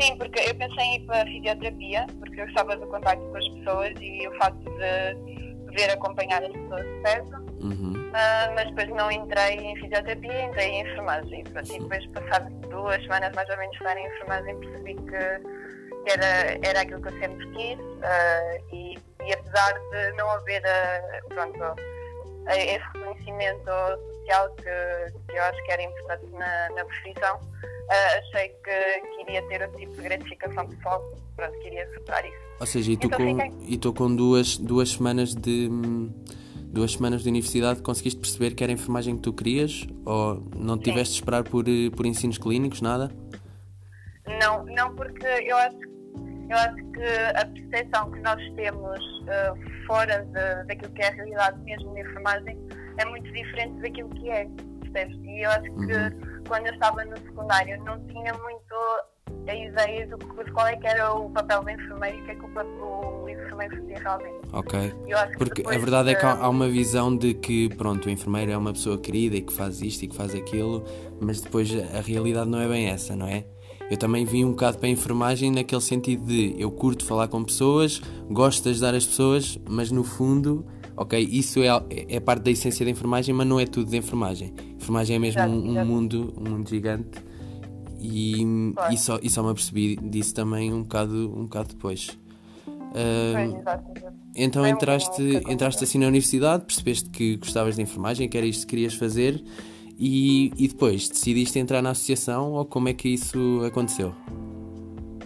Sim, 0.00 0.16
porque 0.16 0.40
eu 0.48 0.54
pensei 0.54 0.84
em 0.84 0.96
ir 0.96 1.06
para 1.06 1.22
a 1.22 1.26
fisioterapia, 1.26 2.06
porque 2.18 2.40
eu 2.40 2.46
gostava 2.46 2.76
do 2.76 2.86
contacto 2.86 3.22
com 3.26 3.36
as 3.36 3.48
pessoas 3.48 3.92
e 4.00 4.28
o 4.28 4.34
facto 4.38 4.64
de 4.64 5.74
ver 5.74 5.90
acompanhar 5.90 6.42
as 6.42 6.52
pessoas 6.52 6.82
de 6.82 7.02
perto. 7.02 7.36
Uhum. 7.60 7.99
Uh, 8.10 8.50
mas 8.56 8.68
depois 8.70 8.88
não 8.88 9.10
entrei 9.10 9.54
em 9.54 9.76
fisioterapia, 9.76 10.42
entrei 10.42 10.66
em 10.66 10.80
enfermagem. 10.82 11.40
E, 11.40 11.42
depois, 11.44 12.06
passado 12.08 12.50
duas 12.68 13.00
semanas 13.02 13.32
mais 13.36 13.48
ou 13.48 13.56
menos 13.56 13.76
estar 13.76 13.96
em 13.96 14.06
enfermagem, 14.06 14.58
percebi 14.58 14.94
que, 14.96 16.04
que 16.04 16.10
era, 16.10 16.58
era 16.66 16.80
aquilo 16.80 17.00
que 17.02 17.08
eu 17.08 17.18
sempre 17.20 17.50
quis. 17.52 17.78
Uh, 17.78 18.74
e, 18.74 18.98
e, 19.24 19.32
apesar 19.32 19.78
de 19.78 20.12
não 20.16 20.28
haver 20.28 20.60
uh, 20.62 21.28
pronto, 21.28 21.76
esse 22.48 22.84
reconhecimento 22.94 23.70
social 24.18 24.50
que, 24.56 25.12
que 25.28 25.36
eu 25.36 25.42
acho 25.44 25.64
que 25.64 25.72
era 25.72 25.82
importante 25.82 26.26
na, 26.32 26.70
na 26.70 26.84
profissão, 26.84 27.38
achei 28.18 28.48
que, 28.48 29.00
que 29.00 29.22
iria 29.22 29.42
ter 29.48 29.62
outro 29.62 29.78
tipo 29.78 29.92
de 29.92 30.02
gratificação 30.02 30.66
pessoal. 30.66 31.00
Pronto, 31.36 31.56
queria 31.60 31.88
superar 31.94 32.24
isso. 32.24 32.38
Ou 32.58 32.66
seja, 32.66 32.92
e 32.92 32.96
tu 32.96 33.06
então, 33.06 33.92
com, 33.92 34.08
com 34.08 34.16
duas, 34.16 34.58
duas 34.58 34.90
semanas 34.90 35.32
de 35.32 35.68
duas 36.72 36.92
semanas 36.92 37.22
de 37.22 37.28
universidade 37.28 37.82
conseguiste 37.82 38.20
perceber 38.20 38.54
que 38.54 38.62
era 38.62 38.72
a 38.72 38.74
enfermagem 38.74 39.16
que 39.16 39.22
tu 39.22 39.32
querias? 39.32 39.86
Ou 40.04 40.42
não 40.56 40.78
tiveste 40.78 41.14
de 41.14 41.20
esperar 41.20 41.44
por, 41.44 41.68
eh, 41.68 41.90
por 41.94 42.06
ensinos 42.06 42.38
clínicos, 42.38 42.80
nada? 42.80 43.10
Não, 44.40 44.64
não 44.64 44.94
porque 44.94 45.26
eu 45.26 45.56
acho, 45.56 45.78
eu 46.48 46.56
acho 46.56 46.76
que 46.92 47.04
a 47.36 47.46
percepção 47.46 48.10
que 48.12 48.20
nós 48.20 48.42
temos 48.54 49.00
uh, 49.22 49.86
fora 49.86 50.24
de, 50.24 50.66
daquilo 50.68 50.92
que 50.92 51.02
é 51.02 51.08
a 51.08 51.12
realidade 51.12 51.60
mesmo 51.62 51.92
na 51.92 52.00
enfermagem 52.00 52.58
é 52.98 53.04
muito 53.06 53.32
diferente 53.32 53.80
daquilo 53.80 54.08
que 54.10 54.30
é, 54.30 54.48
percebes? 54.80 55.16
E 55.24 55.44
eu 55.44 55.50
acho 55.50 55.62
que 55.62 55.70
uhum. 55.70 56.44
quando 56.46 56.66
eu 56.66 56.74
estava 56.74 57.04
no 57.04 57.16
secundário 57.16 57.82
não 57.84 57.98
tinha 58.06 58.32
muito 58.34 58.74
a 59.46 59.54
ideia 59.54 60.06
do, 60.06 60.16
de 60.16 60.52
qual 60.52 60.66
é 60.66 60.76
que 60.76 60.86
era 60.86 61.12
o 61.12 61.30
papel 61.30 61.62
da 61.64 61.72
enfermeira 61.72 62.16
e 62.16 62.20
o 62.20 62.24
que 62.24 62.30
é 62.30 62.34
que 62.34 62.44
o, 62.44 63.28
enfermeiro 63.28 63.76
fazia 63.76 63.98
realmente. 63.98 64.34
Ok. 64.52 64.94
Porque 65.38 65.62
a 65.66 65.78
verdade 65.78 66.10
é 66.10 66.14
que 66.14 66.24
há 66.24 66.48
uma 66.48 66.68
visão 66.68 67.16
de 67.16 67.34
que, 67.34 67.68
pronto, 67.76 68.06
o 68.06 68.10
enfermeiro 68.10 68.52
é 68.52 68.56
uma 68.56 68.72
pessoa 68.72 68.98
querida 68.98 69.36
e 69.36 69.42
que 69.42 69.52
faz 69.52 69.80
isto 69.82 70.04
e 70.04 70.08
que 70.08 70.14
faz 70.14 70.34
aquilo, 70.34 70.84
mas 71.20 71.40
depois 71.40 71.70
a 71.94 72.00
realidade 72.00 72.48
não 72.48 72.60
é 72.60 72.68
bem 72.68 72.88
essa, 72.88 73.16
não 73.16 73.26
é? 73.26 73.44
Eu 73.90 73.96
também 73.96 74.24
vim 74.24 74.44
um 74.44 74.50
bocado 74.50 74.78
para 74.78 74.86
a 74.86 74.90
enfermagem 74.90 75.50
naquele 75.50 75.80
sentido 75.80 76.24
de 76.24 76.54
eu 76.56 76.70
curto 76.70 77.04
falar 77.04 77.26
com 77.26 77.42
pessoas, 77.42 78.00
gosto 78.30 78.62
de 78.62 78.70
ajudar 78.70 78.94
as 78.94 79.04
pessoas, 79.04 79.58
mas 79.68 79.90
no 79.90 80.04
fundo, 80.04 80.64
ok, 80.96 81.18
isso 81.20 81.60
é, 81.60 81.68
é 82.08 82.20
parte 82.20 82.44
da 82.44 82.50
essência 82.52 82.84
da 82.84 82.90
enfermagem, 82.92 83.34
mas 83.34 83.46
não 83.48 83.58
é 83.58 83.66
tudo 83.66 83.90
da 83.90 83.96
enfermagem. 83.96 84.54
A 84.56 84.76
enfermagem 84.76 85.16
é 85.16 85.18
mesmo 85.18 85.40
exato, 85.40 85.52
um, 85.52 85.76
um 85.76 85.84
mundo, 85.84 86.32
um 86.38 86.50
mundo 86.50 86.68
gigante 86.68 87.29
e, 88.00 88.42
e, 88.90 88.96
só, 88.96 89.18
e 89.22 89.28
só 89.28 89.42
me 89.42 89.50
apercebi 89.50 89.96
disso 89.96 90.34
também 90.34 90.72
um 90.72 90.82
bocado, 90.82 91.32
um 91.36 91.42
bocado 91.42 91.68
depois. 91.68 92.18
Uh, 92.68 93.62
então 94.34 94.66
entraste, 94.66 95.22
entraste 95.48 95.84
assim 95.84 95.98
na 95.98 96.06
universidade, 96.06 96.64
percebeste 96.64 97.10
que 97.10 97.36
gostavas 97.36 97.76
de 97.76 97.82
enfermagem, 97.82 98.28
que 98.28 98.36
era 98.36 98.46
isto 98.46 98.66
que 98.66 98.70
querias 98.70 98.94
fazer 98.94 99.42
e, 99.98 100.52
e 100.56 100.68
depois 100.68 101.08
decidiste 101.08 101.58
entrar 101.58 101.82
na 101.82 101.90
associação 101.90 102.52
ou 102.52 102.64
como 102.64 102.88
é 102.88 102.94
que 102.94 103.08
isso 103.08 103.62
aconteceu? 103.66 104.14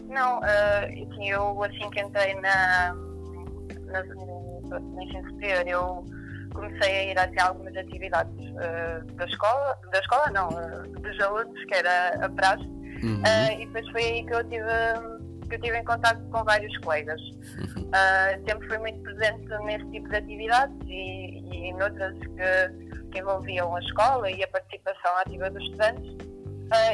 Não, 0.08 0.40
uh, 0.40 1.22
eu 1.22 1.62
assim 1.62 1.88
que 1.90 2.00
entrei 2.00 2.34
na, 2.40 2.94
na, 3.86 4.04
no 4.80 5.02
ensino 5.02 5.30
superior, 5.30 5.66
eu 5.66 6.04
comecei 6.54 6.88
a 6.88 7.04
ir 7.04 7.18
até 7.18 7.42
algumas 7.42 7.76
atividades 7.76 8.34
uh, 8.50 9.04
da 9.14 9.26
escola, 9.26 9.76
da 9.92 9.98
escola 9.98 10.30
não, 10.32 10.48
uh, 10.48 11.00
dos 11.00 11.20
alunos, 11.20 11.64
que 11.64 11.74
era 11.74 12.24
a 12.24 12.28
praxe, 12.30 12.64
uhum. 12.64 13.20
uh, 13.20 13.60
e 13.60 13.66
depois 13.66 13.90
foi 13.90 14.02
aí 14.02 14.24
que 14.24 14.34
eu 14.34 14.44
tive, 14.44 15.48
que 15.48 15.54
eu 15.56 15.60
tive 15.60 15.78
em 15.78 15.84
contato 15.84 16.22
com 16.30 16.44
vários 16.44 16.76
colegas. 16.78 17.20
Uhum. 17.20 17.90
sempre 18.48 18.68
fui 18.68 18.78
muito 18.78 19.02
presente 19.02 19.46
nesse 19.64 19.90
tipo 19.90 20.08
de 20.08 20.16
atividades 20.16 20.76
e, 20.86 21.68
e 21.68 21.72
noutras 21.74 22.16
que, 22.18 23.10
que 23.10 23.18
envolviam 23.18 23.76
a 23.76 23.80
escola 23.80 24.30
e 24.30 24.42
a 24.42 24.48
participação 24.48 25.16
ativa 25.18 25.50
dos 25.50 25.62
estudantes. 25.64 26.16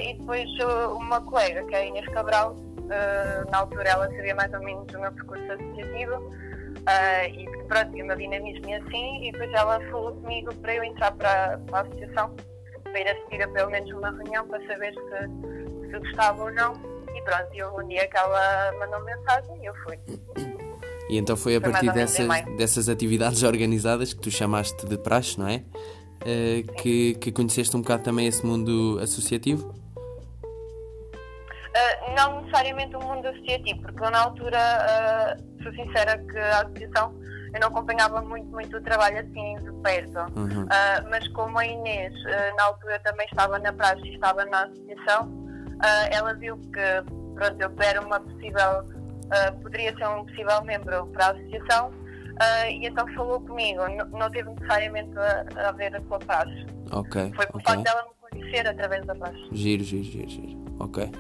e 0.03 0.15
depois 0.15 0.49
uma 0.97 1.21
colega, 1.21 1.65
que 1.67 1.75
é 1.75 1.79
a 1.79 1.85
Inês 1.85 2.07
Cabral, 2.07 2.57
na 3.51 3.59
altura 3.59 3.89
ela 3.89 4.11
sabia 4.11 4.35
mais 4.35 4.53
ou 4.53 4.61
menos 4.61 4.93
o 4.93 5.01
meu 5.01 5.13
percurso 5.13 5.53
associativo, 5.53 6.31
Uh, 6.81 7.29
e 7.29 7.65
pronto, 7.69 7.97
eu 7.97 8.07
me 8.07 8.17
dinamismo 8.17 8.69
e 8.69 8.75
assim, 8.75 9.29
e 9.29 9.33
depois 9.33 9.53
ela 9.53 9.81
falou 9.91 10.15
comigo 10.17 10.55
para 10.57 10.75
eu 10.75 10.85
entrar 10.85 11.13
para, 11.13 11.59
para 11.67 11.79
a 11.79 11.83
associação, 11.83 12.35
para 12.85 13.01
ir 13.01 13.09
assistir 13.09 13.43
a 13.43 13.49
pelo 13.49 13.71
menos 13.71 13.91
uma 13.93 14.11
reunião 14.11 14.47
para 14.49 14.67
saber 14.67 14.95
se, 14.95 15.91
se 15.91 15.99
gostava 15.99 16.45
ou 16.45 16.53
não. 16.53 16.73
E 17.15 17.23
pronto, 17.23 17.49
eu, 17.55 17.77
um 17.77 17.87
dia 17.87 18.09
que 18.09 18.17
ela 18.17 18.73
mandou 18.79 19.05
mensagem 19.05 19.63
e 19.63 19.67
eu 19.67 19.75
fui. 19.85 19.99
E 21.11 21.19
então 21.19 21.37
foi 21.37 21.57
a 21.57 21.61
foi 21.61 21.73
partir 21.73 21.93
dessas, 21.93 22.27
dessas 22.57 22.89
atividades 22.89 23.43
organizadas 23.45 24.15
que 24.15 24.21
tu 24.21 24.31
chamaste 24.31 24.87
de 24.87 24.97
praxe, 24.97 25.39
não 25.39 25.49
é? 25.49 25.65
Uh, 26.23 26.73
que, 26.75 27.15
que 27.15 27.33
conheceste 27.33 27.77
um 27.77 27.83
bocado 27.83 28.03
também 28.03 28.27
esse 28.27 28.45
mundo 28.45 28.99
associativo? 29.03 29.75
Uh, 31.71 32.15
não 32.17 32.41
necessariamente 32.41 32.95
o 32.95 33.01
mundo 33.01 33.27
associativo, 33.27 33.81
porque 33.83 34.05
eu 34.05 34.11
na 34.11 34.21
altura, 34.21 34.59
uh, 35.39 35.50
sou 35.63 35.73
sincera 35.73 36.19
que 36.19 36.39
a 36.39 36.61
associação 36.61 37.15
eu 37.53 37.61
não 37.61 37.69
acompanhava 37.69 38.23
muito, 38.23 38.49
muito 38.49 38.77
o 38.77 38.81
trabalho 38.81 39.19
assim 39.19 39.57
de 39.57 39.73
perto. 39.83 40.19
Uhum. 40.39 40.65
Uh, 40.65 41.11
mas 41.11 41.27
como 41.29 41.59
a 41.59 41.67
Inês 41.67 42.15
na 42.57 42.65
altura 42.65 42.99
também 43.01 43.27
estava 43.27 43.59
na 43.59 43.73
praxe 43.73 44.03
e 44.05 44.15
estava 44.15 44.45
na 44.45 44.65
associação, 44.65 45.33
ela 46.11 46.35
viu 46.35 46.57
que 46.59 47.03
pronto, 47.35 47.61
eu 47.61 47.73
era 47.81 48.01
uma 48.03 48.21
possível, 48.21 48.85
poderia 49.63 49.97
ser 49.97 50.07
um 50.09 50.25
possível 50.27 50.63
membro 50.63 51.07
para 51.09 51.27
a 51.27 51.31
associação 51.33 51.91
e 52.71 52.87
então 52.87 53.07
falou 53.15 53.41
comigo, 53.41 53.81
não, 53.89 54.07
não 54.19 54.31
teve 54.31 54.51
necessariamente 54.51 55.19
a, 55.19 55.69
a 55.69 55.73
ver 55.73 56.01
com 56.03 56.15
a 56.15 56.19
praxe. 56.19 56.67
Foi 57.35 57.47
por 57.47 57.61
okay. 57.61 57.75
facto 57.75 57.83
dela 57.83 58.05
me 58.05 58.31
conhecer 58.31 58.69
através 58.69 59.05
da 59.07 59.15
praxe. 59.15 59.49
Giro, 59.53 59.83
giro, 59.83 60.05
giro, 60.05 60.29
giro. 60.29 60.65
Ok. 60.79 61.11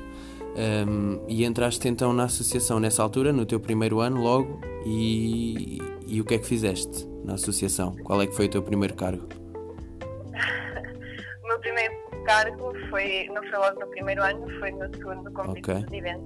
Um, 0.57 1.25
e 1.28 1.45
entraste 1.45 1.87
então 1.87 2.12
na 2.12 2.25
associação 2.25 2.80
nessa 2.80 3.02
altura, 3.02 3.33
no 3.33 3.47
teu 3.47 3.61
primeiro 3.61 4.00
ano, 4.00 4.21
logo, 4.21 4.61
e, 4.85 5.78
e 6.07 6.21
o 6.21 6.25
que 6.25 6.35
é 6.35 6.38
que 6.38 6.47
fizeste 6.47 7.07
na 7.25 7.35
associação? 7.35 7.95
Qual 8.04 8.21
é 8.21 8.26
que 8.26 8.35
foi 8.35 8.47
o 8.47 8.50
teu 8.50 8.62
primeiro 8.62 8.95
cargo? 8.95 9.26
o 11.45 11.47
meu 11.47 11.59
primeiro 11.61 11.95
cargo 12.25 12.73
foi, 12.90 13.28
não 13.33 13.42
foi 13.42 13.59
logo 13.59 13.80
no 13.80 13.87
primeiro 13.88 14.23
ano, 14.23 14.47
foi 14.59 14.71
no 14.73 14.95
segundo 14.95 15.30
como 15.33 15.52
okay. 15.52 15.75
vice-presidente. 15.75 16.25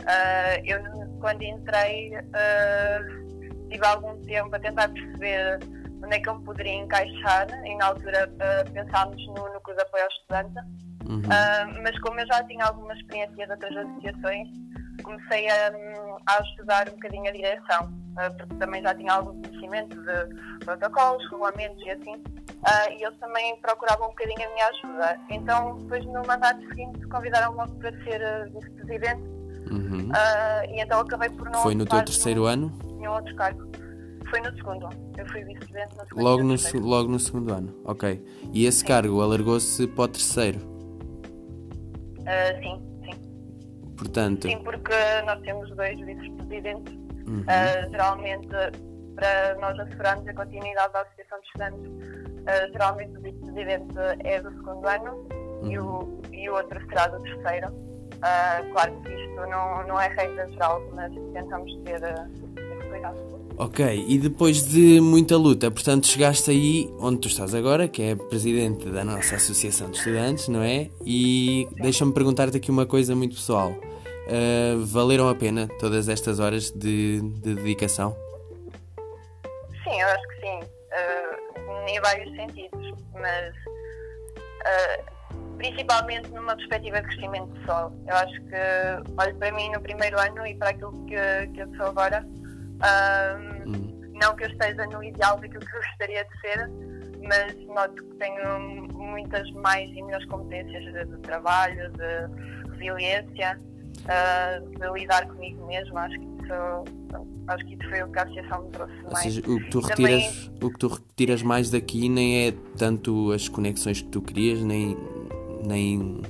Uh, 0.00 0.62
eu, 0.64 0.80
quando 1.20 1.42
entrei, 1.42 2.12
uh, 2.16 3.68
tive 3.68 3.84
algum 3.84 4.16
tempo 4.22 4.54
a 4.54 4.58
tentar 4.58 4.88
perceber 4.88 5.58
onde 6.02 6.14
é 6.14 6.20
que 6.20 6.28
eu 6.28 6.38
me 6.38 6.44
poderia 6.44 6.74
encaixar, 6.74 7.48
e 7.66 7.74
na 7.76 7.86
altura 7.86 8.30
uh, 8.30 8.72
pensámos 8.72 9.26
no 9.26 9.52
Núcleo 9.52 9.76
de 9.76 9.82
Apoio 9.82 10.04
ao 10.04 10.08
Estudante 10.08 10.54
Uhum. 11.08 11.20
Uh, 11.20 11.82
mas 11.82 11.98
como 12.00 12.20
eu 12.20 12.26
já 12.26 12.44
tinha 12.44 12.64
alguma 12.66 12.92
experiência 12.92 13.46
de 13.46 13.50
outras 13.50 13.76
associações, 13.76 14.48
comecei 15.02 15.48
a, 15.48 15.72
a 16.26 16.42
estudar 16.42 16.88
um 16.88 16.92
bocadinho 16.92 17.28
a 17.28 17.32
direção, 17.32 17.84
uh, 17.86 18.36
porque 18.36 18.54
também 18.56 18.82
já 18.82 18.94
tinha 18.94 19.12
algum 19.14 19.40
conhecimento 19.40 19.96
de 19.96 20.64
protocolos, 20.64 21.22
regulamentos 21.30 21.82
e 21.86 21.90
assim, 21.90 22.14
uh, 22.14 22.92
e 22.98 23.02
eles 23.02 23.18
também 23.18 23.56
procuravam 23.62 24.08
um 24.08 24.10
bocadinho 24.10 24.46
a 24.46 24.52
minha 24.52 24.66
ajuda. 24.66 25.20
Então, 25.30 25.78
depois 25.78 26.04
no 26.04 26.26
mandato 26.26 26.60
seguinte, 26.68 27.06
convidaram-me 27.06 27.70
para 27.78 27.92
ser 28.04 28.50
vice-presidente, 28.52 29.22
uhum. 29.70 30.10
e 30.68 30.82
então 30.82 31.00
acabei 31.00 31.30
por 31.30 31.48
não. 31.48 31.62
Foi 31.62 31.74
no 31.74 31.86
teu 31.86 32.04
terceiro 32.04 32.44
ano? 32.44 32.70
Nenhum 32.98 33.12
outro 33.12 33.34
cargo. 33.34 33.66
Foi 34.28 34.40
no 34.42 34.54
segundo. 34.56 34.90
Eu 35.16 35.26
fui 35.28 35.42
vice-presidente 35.44 35.96
no 35.96 36.02
segundo. 36.06 36.22
Logo 36.22 36.42
no, 36.42 36.86
logo 36.86 37.08
no 37.08 37.18
segundo 37.18 37.50
ano, 37.50 37.74
ok. 37.86 38.22
E 38.52 38.66
esse 38.66 38.80
Sim. 38.80 38.86
cargo 38.88 39.22
alargou-se 39.22 39.86
para 39.86 40.04
o 40.04 40.08
terceiro? 40.08 40.77
Uh, 42.28 42.62
sim, 42.62 42.82
sim. 43.04 43.94
Portanto... 43.96 44.48
Sim, 44.48 44.62
porque 44.62 44.92
nós 45.24 45.40
temos 45.40 45.74
dois 45.74 45.98
vice-presidentes. 46.00 46.94
Uhum. 47.26 47.40
Uh, 47.40 47.90
geralmente, 47.90 48.48
para 49.16 49.54
nós 49.56 49.78
assegurarmos 49.80 50.28
a 50.28 50.34
continuidade 50.34 50.92
da 50.92 51.00
Associação 51.00 51.40
de 51.40 51.46
Estudantes, 51.46 51.86
uh, 51.88 52.72
geralmente 52.72 53.16
o 53.16 53.20
vice-presidente 53.22 53.94
é 54.24 54.42
do 54.42 54.50
segundo 54.50 54.86
ano 54.86 55.26
uhum. 55.62 55.70
e, 55.70 55.78
o, 55.78 56.20
e 56.32 56.50
o 56.50 56.54
outro 56.54 56.78
será 56.88 57.06
do 57.06 57.22
terceiro. 57.22 57.72
claro 58.72 59.00
que 59.02 59.12
isto 59.12 59.46
não, 59.46 59.86
não 59.86 60.00
é 60.00 60.08
regra 60.08 60.48
geral, 60.50 60.82
mas 60.92 61.12
tentamos 61.32 61.74
ter 61.84 62.02
esse 62.02 62.88
cuidado. 62.90 63.37
Ok, 63.58 64.04
e 64.06 64.18
depois 64.18 64.62
de 64.68 65.00
muita 65.00 65.36
luta, 65.36 65.68
portanto, 65.68 66.06
chegaste 66.06 66.48
aí 66.48 66.88
onde 67.00 67.18
tu 67.22 67.26
estás 67.26 67.56
agora, 67.56 67.88
que 67.88 68.00
é 68.02 68.14
presidente 68.14 68.88
da 68.88 69.04
nossa 69.04 69.34
Associação 69.34 69.90
de 69.90 69.98
Estudantes, 69.98 70.46
não 70.46 70.62
é? 70.62 70.88
E 71.04 71.68
deixa-me 71.72 72.14
perguntar-te 72.14 72.56
aqui 72.56 72.70
uma 72.70 72.86
coisa 72.86 73.16
muito 73.16 73.34
pessoal. 73.34 73.72
Uh, 73.72 74.84
valeram 74.84 75.28
a 75.28 75.34
pena 75.34 75.66
todas 75.80 76.08
estas 76.08 76.38
horas 76.38 76.70
de, 76.70 77.20
de, 77.20 77.56
dedicação? 77.56 78.16
Sim, 79.82 80.00
eu 80.02 80.06
acho 80.06 80.28
que 80.28 80.40
sim, 80.40 80.60
uh, 80.60 81.88
em 81.88 82.00
vários 82.00 82.36
sentidos, 82.36 82.94
mas 83.14 83.56
uh, 84.60 85.56
principalmente 85.56 86.28
numa 86.28 86.54
perspectiva 86.54 87.00
de 87.00 87.08
crescimento 87.08 87.48
pessoal. 87.58 87.92
Eu 88.06 88.14
acho 88.14 88.40
que, 88.42 89.20
olho 89.20 89.34
para 89.34 89.50
mim 89.50 89.68
no 89.72 89.80
primeiro 89.80 90.16
ano 90.16 90.46
e 90.46 90.54
para 90.54 90.70
aquilo 90.70 90.92
que, 91.06 91.48
que 91.54 91.60
eu 91.60 91.76
sou 91.76 91.86
agora, 91.86 92.24
um, 92.78 93.70
hum. 93.70 94.12
não 94.20 94.36
que 94.36 94.44
eu 94.44 94.48
esteja 94.48 94.86
no 94.86 95.02
ideal 95.02 95.38
daquilo 95.38 95.64
que 95.64 95.76
eu 95.76 95.80
gostaria 95.80 96.24
de 96.24 96.40
ser, 96.40 96.70
mas 97.22 97.56
noto 97.66 97.94
que 97.94 98.14
tenho 98.16 98.88
muitas 98.94 99.50
mais 99.52 99.88
e 99.90 100.02
melhores 100.02 100.26
competências 100.26 100.84
de, 100.84 101.04
de 101.04 101.18
trabalho, 101.22 101.90
de 101.92 102.70
resiliência, 102.70 103.58
uh, 104.04 104.70
de 104.70 105.00
lidar 105.00 105.26
comigo 105.26 105.66
mesmo. 105.66 105.98
Acho 105.98 106.18
que 106.18 106.26
isso, 106.26 106.84
acho 107.48 107.66
que 107.66 107.74
isso 107.74 107.88
foi 107.88 108.02
o 108.02 108.12
que 108.12 108.18
a 108.18 108.22
associação 108.22 108.62
me 108.62 108.70
trouxe 108.70 108.94
Ou 109.04 109.16
Seja, 109.16 109.40
o, 109.40 109.60
que 109.60 109.70
tu 109.70 109.80
retiras, 109.80 110.46
também... 110.46 110.50
o 110.62 110.70
que 110.70 110.78
tu 110.78 110.88
retiras 110.88 111.42
mais 111.42 111.70
daqui 111.70 112.08
nem 112.08 112.46
é 112.48 112.54
tanto 112.76 113.32
as 113.32 113.48
conexões 113.48 114.00
que 114.02 114.08
tu 114.08 114.22
crias, 114.22 114.62
nem. 114.62 114.96
nem 115.64 115.98
uh... 116.00 116.22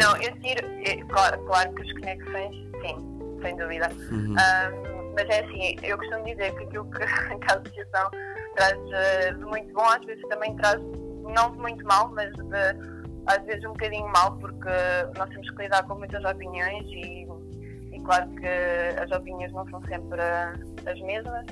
Não, 0.00 0.16
eu 0.16 0.32
tiro. 0.40 0.66
É, 0.84 0.96
claro, 1.04 1.38
claro 1.44 1.72
que 1.74 1.82
as 1.82 1.92
conexões, 1.92 2.56
sim, 2.82 3.11
sem 3.42 3.56
dúvida. 3.56 3.88
Uhum. 4.10 4.32
Um, 4.32 5.14
mas 5.14 5.28
é 5.28 5.44
assim, 5.44 5.76
eu 5.82 5.98
costumo 5.98 6.24
dizer 6.24 6.54
que 6.54 6.64
aquilo 6.64 6.90
que 6.90 7.02
a 7.52 7.54
associação 7.54 8.10
traz 8.56 8.78
uh, 8.78 9.38
de 9.38 9.44
muito 9.44 9.72
bom, 9.74 9.84
às 9.84 10.04
vezes 10.04 10.22
também 10.28 10.56
traz, 10.56 10.80
não 11.34 11.52
de 11.52 11.58
muito 11.58 11.84
mal, 11.84 12.10
mas 12.10 12.30
de 12.32 13.02
às 13.26 13.44
vezes 13.44 13.64
um 13.64 13.72
bocadinho 13.72 14.08
mal, 14.08 14.36
porque 14.38 14.68
nós 15.16 15.28
temos 15.30 15.48
que 15.50 15.62
lidar 15.62 15.84
com 15.84 15.94
muitas 15.94 16.24
opiniões 16.24 16.84
e, 16.88 17.26
e 17.92 18.00
claro 18.04 18.28
que 18.30 19.00
as 19.00 19.10
opiniões 19.12 19.52
não 19.52 19.68
são 19.68 19.80
sempre 19.82 20.20
as 20.20 21.00
mesmas 21.02 21.46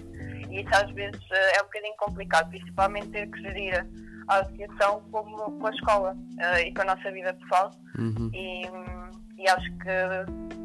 e 0.51 0.63
isso 0.63 0.71
às 0.73 0.91
vezes 0.93 1.21
é 1.31 1.63
um 1.63 1.65
bocadinho 1.67 1.95
complicado, 1.97 2.49
principalmente 2.51 3.09
ter 3.09 3.31
que 3.31 3.41
gerir 3.41 3.87
a 4.31 4.41
associação 4.41 5.03
como 5.11 5.37
com 5.59 5.67
a 5.67 5.71
escola 5.71 6.13
uh, 6.15 6.59
e 6.59 6.73
com 6.73 6.83
a 6.83 6.85
nossa 6.87 7.11
vida 7.11 7.35
pessoal 7.35 7.71
uhum. 7.99 8.31
e, 8.33 8.63
e, 9.39 9.49
acho 9.49 9.71
que 9.79 9.91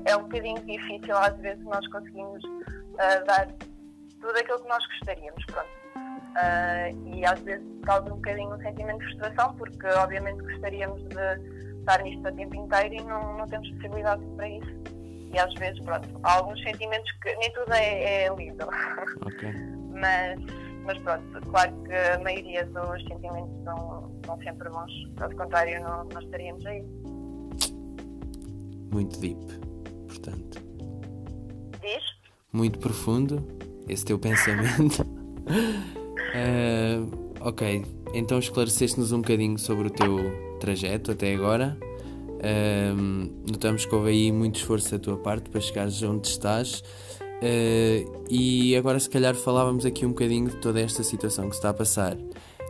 é 0.06 0.16
um 0.16 0.24
bocadinho 0.24 0.64
difícil 0.66 1.18
às 1.18 1.36
vezes 1.40 1.64
nós 1.66 1.86
conseguimos 1.90 2.44
uh, 2.44 3.26
dar 3.26 3.48
tudo 4.26 4.40
aquilo 4.40 4.60
que 4.60 4.68
nós 4.70 4.86
gostaríamos, 4.88 5.46
pronto. 5.46 5.86
Uh, 6.36 7.16
e 7.16 7.26
às 7.26 7.40
vezes 7.42 7.66
causa 7.86 8.12
um 8.12 8.16
bocadinho 8.16 8.54
um 8.54 8.60
sentimento 8.60 9.00
de 9.00 9.06
frustração, 9.06 9.54
porque 9.56 9.88
obviamente 9.88 10.42
gostaríamos 10.42 11.02
de 11.04 11.80
estar 11.80 12.02
nisto 12.04 12.28
a 12.28 12.32
tempo 12.32 12.56
inteiro 12.56 12.96
e 12.96 13.04
não, 13.04 13.38
não 13.38 13.48
temos 13.48 13.70
possibilidade 13.72 14.26
para 14.36 14.50
isso. 14.50 14.76
E 15.34 15.40
às 15.40 15.54
vezes, 15.56 15.80
pronto, 15.84 16.08
há 16.24 16.34
alguns 16.34 16.62
sentimentos 16.64 17.10
que 17.22 17.36
nem 17.36 17.52
tudo 17.54 17.74
é, 17.74 18.26
é 18.26 18.36
lindo. 18.36 18.68
Okay. 19.26 19.54
mas, 19.94 20.40
mas 20.86 20.98
pronto, 21.00 21.42
claro 21.50 21.76
que 21.84 21.94
a 21.94 22.20
maioria 22.20 22.66
dos 22.66 23.04
sentimentos 23.04 23.64
são, 23.64 24.12
são 24.26 24.38
sempre 24.44 24.70
bons. 24.70 24.92
Caso 25.18 25.36
contrário, 25.36 25.82
não, 25.82 26.06
não 26.06 26.22
estaríamos 26.22 26.66
aí. 26.66 26.84
Muito 28.92 29.20
deep, 29.20 29.40
portanto. 30.08 30.62
Diz? 31.82 32.04
Muito 32.54 32.80
profundo, 32.80 33.46
esse 33.90 34.06
teu 34.06 34.20
pensamento. 34.20 35.02
Uh, 36.32 37.36
ok, 37.42 37.84
então 38.14 38.38
esclareceste-nos 38.40 39.12
um 39.12 39.22
bocadinho 39.22 39.58
sobre 39.58 39.88
o 39.88 39.92
teu 39.92 40.58
trajeto 40.60 41.12
até 41.12 41.34
agora. 41.34 41.78
Uh, 41.82 42.96
notamos 43.50 43.86
que 43.86 43.96
houve 43.96 44.10
aí 44.10 44.32
muito 44.32 44.58
esforço 44.58 44.92
da 44.92 45.00
tua 45.00 45.18
parte 45.18 45.50
para 45.50 45.60
chegares 45.60 46.02
onde 46.04 46.28
estás. 46.28 46.84
Uh, 47.42 48.26
e 48.30 48.76
agora, 48.76 49.00
se 49.00 49.10
calhar, 49.10 49.36
falávamos 49.36 49.86
aqui 49.86 50.06
um 50.06 50.10
bocadinho 50.10 50.50
de 50.50 50.58
toda 50.58 50.80
esta 50.80 51.04
situação 51.04 51.46
que 51.46 51.52
se 51.52 51.60
está 51.60 51.70
a 51.70 51.74
passar 51.74 52.18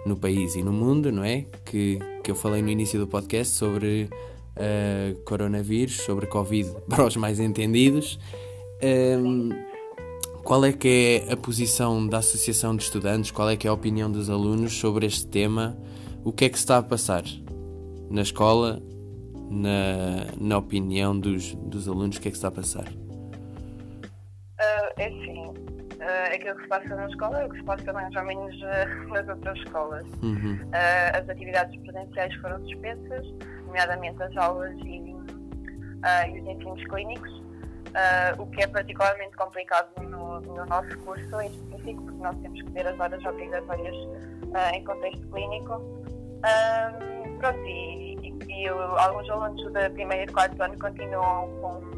no 0.06 0.16
país 0.16 0.56
e 0.56 0.64
no 0.64 0.74
mundo, 0.74 1.12
não 1.12 1.24
é? 1.24 1.46
Que, 1.66 2.00
que 2.24 2.32
eu 2.32 2.36
falei 2.36 2.62
no 2.62 2.70
início 2.70 3.00
do 3.00 3.08
podcast 3.08 3.56
sobre 3.56 4.10
uh, 4.56 5.20
coronavírus, 5.24 5.98
sobre 5.98 6.28
Covid 6.28 6.72
para 6.90 7.06
os 7.06 7.16
mais 7.16 7.40
entendidos. 7.40 8.20
Qual 10.46 10.64
é 10.64 10.72
que 10.72 11.24
é 11.28 11.34
a 11.34 11.36
posição 11.36 12.06
da 12.06 12.20
Associação 12.20 12.76
de 12.76 12.84
Estudantes? 12.84 13.32
Qual 13.32 13.50
é 13.50 13.58
que 13.58 13.66
é 13.66 13.70
a 13.70 13.74
opinião 13.74 14.12
dos 14.12 14.30
alunos 14.30 14.74
sobre 14.74 15.08
este 15.08 15.26
tema? 15.26 15.76
O 16.24 16.32
que 16.32 16.46
é 16.46 16.50
que 16.50 16.58
se 16.58 16.64
está 16.64 16.78
a 16.78 16.84
passar 16.84 17.24
na 18.12 18.22
escola? 18.22 18.80
Na, 19.50 20.28
na 20.40 20.58
opinião 20.58 21.20
dos, 21.20 21.56
dos 21.56 21.88
alunos, 21.88 22.18
o 22.18 22.22
que 22.22 22.28
é 22.28 22.32
que 22.32 22.38
se 22.38 22.46
está 22.46 22.50
a 22.50 22.52
passar? 22.52 23.05
É 24.98 25.10
sim. 25.10 25.54
Uh, 25.96 26.36
aquilo 26.36 26.56
que 26.56 26.64
se 26.64 26.68
passa 26.68 26.96
na 26.96 27.08
escola 27.08 27.42
é 27.42 27.46
o 27.46 27.50
que 27.50 27.58
se 27.58 27.64
passa 27.64 27.94
mais 27.94 28.14
ou 28.16 28.24
menos 28.24 28.54
uh, 28.62 29.14
nas 29.14 29.28
outras 29.28 29.58
escolas. 29.60 30.06
Uhum. 30.22 30.60
Uh, 30.66 31.18
as 31.18 31.30
atividades 31.30 31.80
presenciais 31.82 32.36
foram 32.36 32.60
suspensas, 32.66 33.26
nomeadamente 33.66 34.22
as 34.22 34.36
aulas 34.36 34.76
e, 34.84 34.98
e 34.98 36.42
os 36.42 36.48
ensinos 36.48 36.84
clínicos 36.88 37.46
o 38.38 38.46
que 38.48 38.62
é 38.62 38.68
particularmente 38.68 39.38
complicado 39.38 39.90
no, 40.02 40.42
no, 40.42 40.66
nosso 40.66 40.98
curso 41.06 41.40
em 41.40 41.48
específico, 41.48 42.04
porque 42.04 42.22
nós 42.22 42.36
temos 42.40 42.62
que 42.62 42.72
ter 42.72 42.86
as 42.86 43.00
horas 43.00 43.24
obrigatórias 43.24 43.96
em 44.74 44.84
contexto 44.84 45.26
clínico. 45.30 45.82
Pronto, 47.40 47.60
e, 47.66 48.16
e, 48.16 48.38
e 48.50 48.68
alguns 48.68 49.30
alunos 49.30 49.72
da 49.72 49.90
primeira 49.92 50.24
e 50.24 50.28
quarto 50.28 50.62
ano 50.62 50.78
continuam 50.78 51.48
com, 51.62 51.95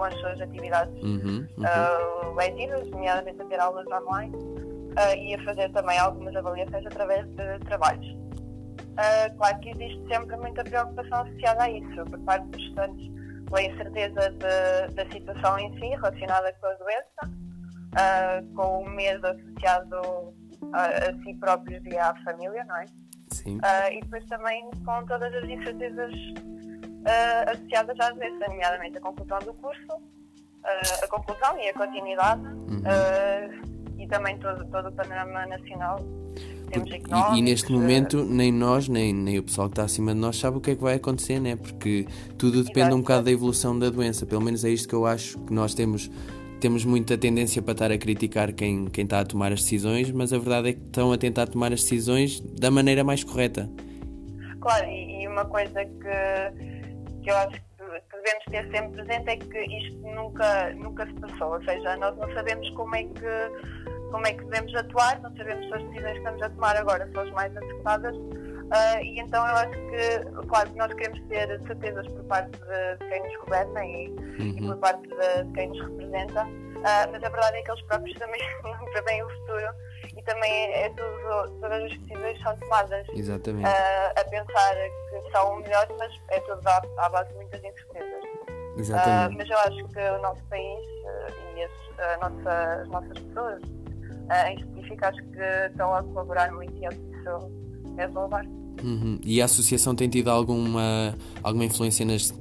com 0.00 0.04
as 0.04 0.14
suas 0.14 0.40
atividades 0.40 0.94
uhum, 1.02 1.46
uhum. 1.58 1.64
Uh, 1.64 2.34
letivas, 2.34 2.88
nomeadamente 2.88 3.42
a 3.42 3.44
ter 3.44 3.60
aulas 3.60 3.86
online 3.88 4.34
uh, 4.34 5.14
e 5.18 5.34
a 5.34 5.44
fazer 5.44 5.70
também 5.72 5.98
algumas 5.98 6.34
avaliações 6.34 6.86
através 6.86 7.28
de 7.36 7.58
trabalhos. 7.66 8.06
Uh, 8.06 9.36
claro 9.36 9.60
que 9.60 9.68
existe 9.68 10.02
sempre 10.08 10.34
muita 10.38 10.64
preocupação 10.64 11.20
associada 11.20 11.64
a 11.64 11.70
isso, 11.70 12.04
por 12.06 12.18
parte 12.20 12.46
dos 12.46 12.62
estudantes 12.62 13.10
pela 13.44 13.62
incerteza 13.62 14.30
de, 14.30 14.94
da 14.94 15.10
situação 15.12 15.58
em 15.58 15.70
si, 15.74 15.88
relacionada 15.88 16.52
com 16.60 16.66
a 16.66 16.74
doença, 16.74 18.46
com 18.54 18.84
o 18.84 18.88
medo 18.88 19.26
associado 19.26 20.34
a, 20.72 20.84
a, 20.84 21.22
si 21.24 21.34
próprios 21.34 21.84
e 21.84 21.98
à 21.98 22.14
família, 22.24 22.64
não 22.64 22.76
é? 22.76 22.86
Sim. 23.32 23.58
E 23.90 24.00
depois 24.02 24.24
também 24.26 24.70
com 24.84 25.04
todas 25.04 25.34
as 25.34 25.44
incertezas 25.44 26.12
uh, 27.00 27.50
associadas 27.50 27.98
à 28.00 28.10
doença, 28.10 28.46
nomeadamente 28.48 28.98
a 28.98 29.00
conclusão 29.00 29.38
do 29.40 29.54
curso, 29.54 29.92
a 31.02 31.08
conclusão 31.08 31.58
e 31.58 31.68
a 31.68 31.72
continuidade, 31.72 32.42
uhum. 32.42 32.82
e 33.98 34.06
também 34.06 34.38
todo, 34.38 34.62
todo 34.66 34.88
o 34.88 34.92
panorama 34.92 35.46
nacional 35.46 35.98
e, 36.72 37.38
e, 37.38 37.42
neste 37.42 37.72
momento 37.72 38.24
nem 38.24 38.52
nós, 38.52 38.88
nem, 38.88 39.12
nem 39.12 39.38
o 39.38 39.42
pessoal 39.42 39.68
que 39.68 39.72
está 39.72 39.84
acima 39.84 40.14
de 40.14 40.20
nós 40.20 40.38
sabe 40.38 40.58
o 40.58 40.60
que 40.60 40.70
é 40.70 40.76
que 40.76 40.82
vai 40.82 40.94
acontecer, 40.94 41.40
né? 41.40 41.56
Porque 41.56 42.06
tudo 42.38 42.62
depende 42.62 42.80
Exato. 42.80 42.96
um 42.96 43.00
bocado 43.00 43.24
da 43.24 43.30
evolução 43.32 43.76
da 43.76 43.90
doença. 43.90 44.24
Pelo 44.24 44.40
menos 44.40 44.64
é 44.64 44.70
isto 44.70 44.88
que 44.88 44.94
eu 44.94 45.04
acho 45.04 45.38
que 45.40 45.52
nós 45.52 45.74
temos 45.74 46.10
temos 46.60 46.84
muita 46.84 47.16
tendência 47.16 47.62
para 47.62 47.72
estar 47.72 47.90
a 47.90 47.96
criticar 47.96 48.52
quem, 48.52 48.84
quem 48.84 49.04
está 49.04 49.20
a 49.20 49.24
tomar 49.24 49.50
as 49.50 49.62
decisões, 49.62 50.12
mas 50.12 50.30
a 50.30 50.38
verdade 50.38 50.68
é 50.68 50.72
que 50.74 50.80
estão 50.80 51.10
a 51.10 51.16
tentar 51.16 51.46
tomar 51.46 51.72
as 51.72 51.80
decisões 51.80 52.38
da 52.38 52.70
maneira 52.70 53.02
mais 53.02 53.24
correta. 53.24 53.68
Claro, 54.60 54.86
e, 54.86 55.22
e 55.22 55.26
uma 55.26 55.46
coisa 55.46 55.82
que, 55.82 56.69
que 57.22 57.30
eu 57.30 57.36
acho 57.36 57.52
que 57.52 58.16
devemos 58.16 58.44
ter 58.50 58.70
sempre 58.70 59.02
presente 59.04 59.30
é 59.30 59.36
que 59.36 59.58
isto 59.58 59.98
nunca, 60.02 60.70
nunca 60.74 61.06
se 61.06 61.14
passou, 61.14 61.54
ou 61.54 61.64
seja, 61.64 61.96
nós 61.96 62.16
não 62.16 62.32
sabemos 62.34 62.68
como 62.70 62.94
é 62.94 63.04
que 63.04 63.90
como 64.10 64.26
é 64.26 64.32
que 64.32 64.44
devemos 64.44 64.74
atuar, 64.74 65.20
não 65.20 65.34
sabemos 65.36 65.66
se 65.66 65.74
as 65.74 65.82
decisões 65.84 66.12
que 66.12 66.18
estamos 66.18 66.42
a 66.42 66.50
tomar 66.50 66.76
agora 66.76 67.08
são 67.12 67.22
as 67.22 67.30
mais 67.30 67.56
adequadas. 67.56 68.16
Uh, 68.16 69.02
e 69.02 69.20
então 69.20 69.44
eu 69.46 69.54
acho 69.54 69.70
que, 69.70 70.46
claro, 70.48 70.70
nós 70.76 70.92
queremos 70.94 71.20
ter 71.28 71.60
certezas 71.66 72.06
por 72.08 72.24
parte 72.24 72.50
de 72.50 73.08
quem 73.08 73.22
nos 73.22 73.36
governa 73.44 73.84
e, 73.84 74.08
uhum. 74.08 74.56
e 74.58 74.66
por 74.66 74.76
parte 74.78 75.08
de 75.08 75.52
quem 75.54 75.68
nos 75.68 75.80
representa, 75.80 76.46
uh, 76.80 77.12
mas 77.12 77.22
a 77.22 77.28
verdade 77.28 77.56
é 77.56 77.62
que 77.62 77.70
eles 77.70 77.82
próprios 77.82 78.18
também 78.18 78.40
não 78.64 78.84
prevêem 78.92 79.22
o 79.22 79.30
futuro 79.30 79.74
e 80.16 80.22
também 80.22 80.72
é 80.74 80.88
tudo, 80.90 81.60
todas 81.60 81.84
as 81.84 81.98
decisões 81.98 82.42
são 82.42 82.56
tomadas 82.58 83.06
Exatamente. 83.12 83.66
Uh, 83.66 84.20
a 84.20 84.24
pensar 84.24 84.74
que 84.74 85.30
são 85.32 85.56
melhores, 85.60 85.96
mas 85.98 86.12
é 86.30 86.40
tudo 86.40 86.66
à, 86.66 86.82
à 86.98 87.08
base 87.08 87.28
de 87.30 87.36
muitas 87.36 87.62
incertezas. 87.62 88.30
Exatamente. 88.76 89.36
mas 89.36 89.50
eu 89.50 89.58
acho 89.58 89.88
que 89.88 89.98
o 89.98 90.22
nosso 90.22 90.42
país 90.44 90.80
e 91.56 91.62
as, 91.62 92.20
nossa, 92.20 92.82
as 92.82 92.88
nossas 92.88 93.18
pessoas 93.18 93.62
uh, 94.30 94.48
em 94.48 94.56
específico, 94.56 95.04
acho 95.04 95.22
que 95.24 95.42
estão 95.70 95.94
a 95.94 96.02
colaborar 96.02 96.52
muito 96.52 96.74
e 96.76 96.86
acho 96.86 96.98
que 96.98 97.16
isso 97.16 97.52
é 97.98 98.06
louvar. 98.06 98.46
Uhum. 98.82 99.18
E 99.22 99.42
a 99.42 99.44
associação 99.44 99.94
tem 99.94 100.08
tido 100.08 100.30
alguma, 100.30 101.14
alguma 101.42 101.64
influência 101.64 102.06
nas. 102.06 102.32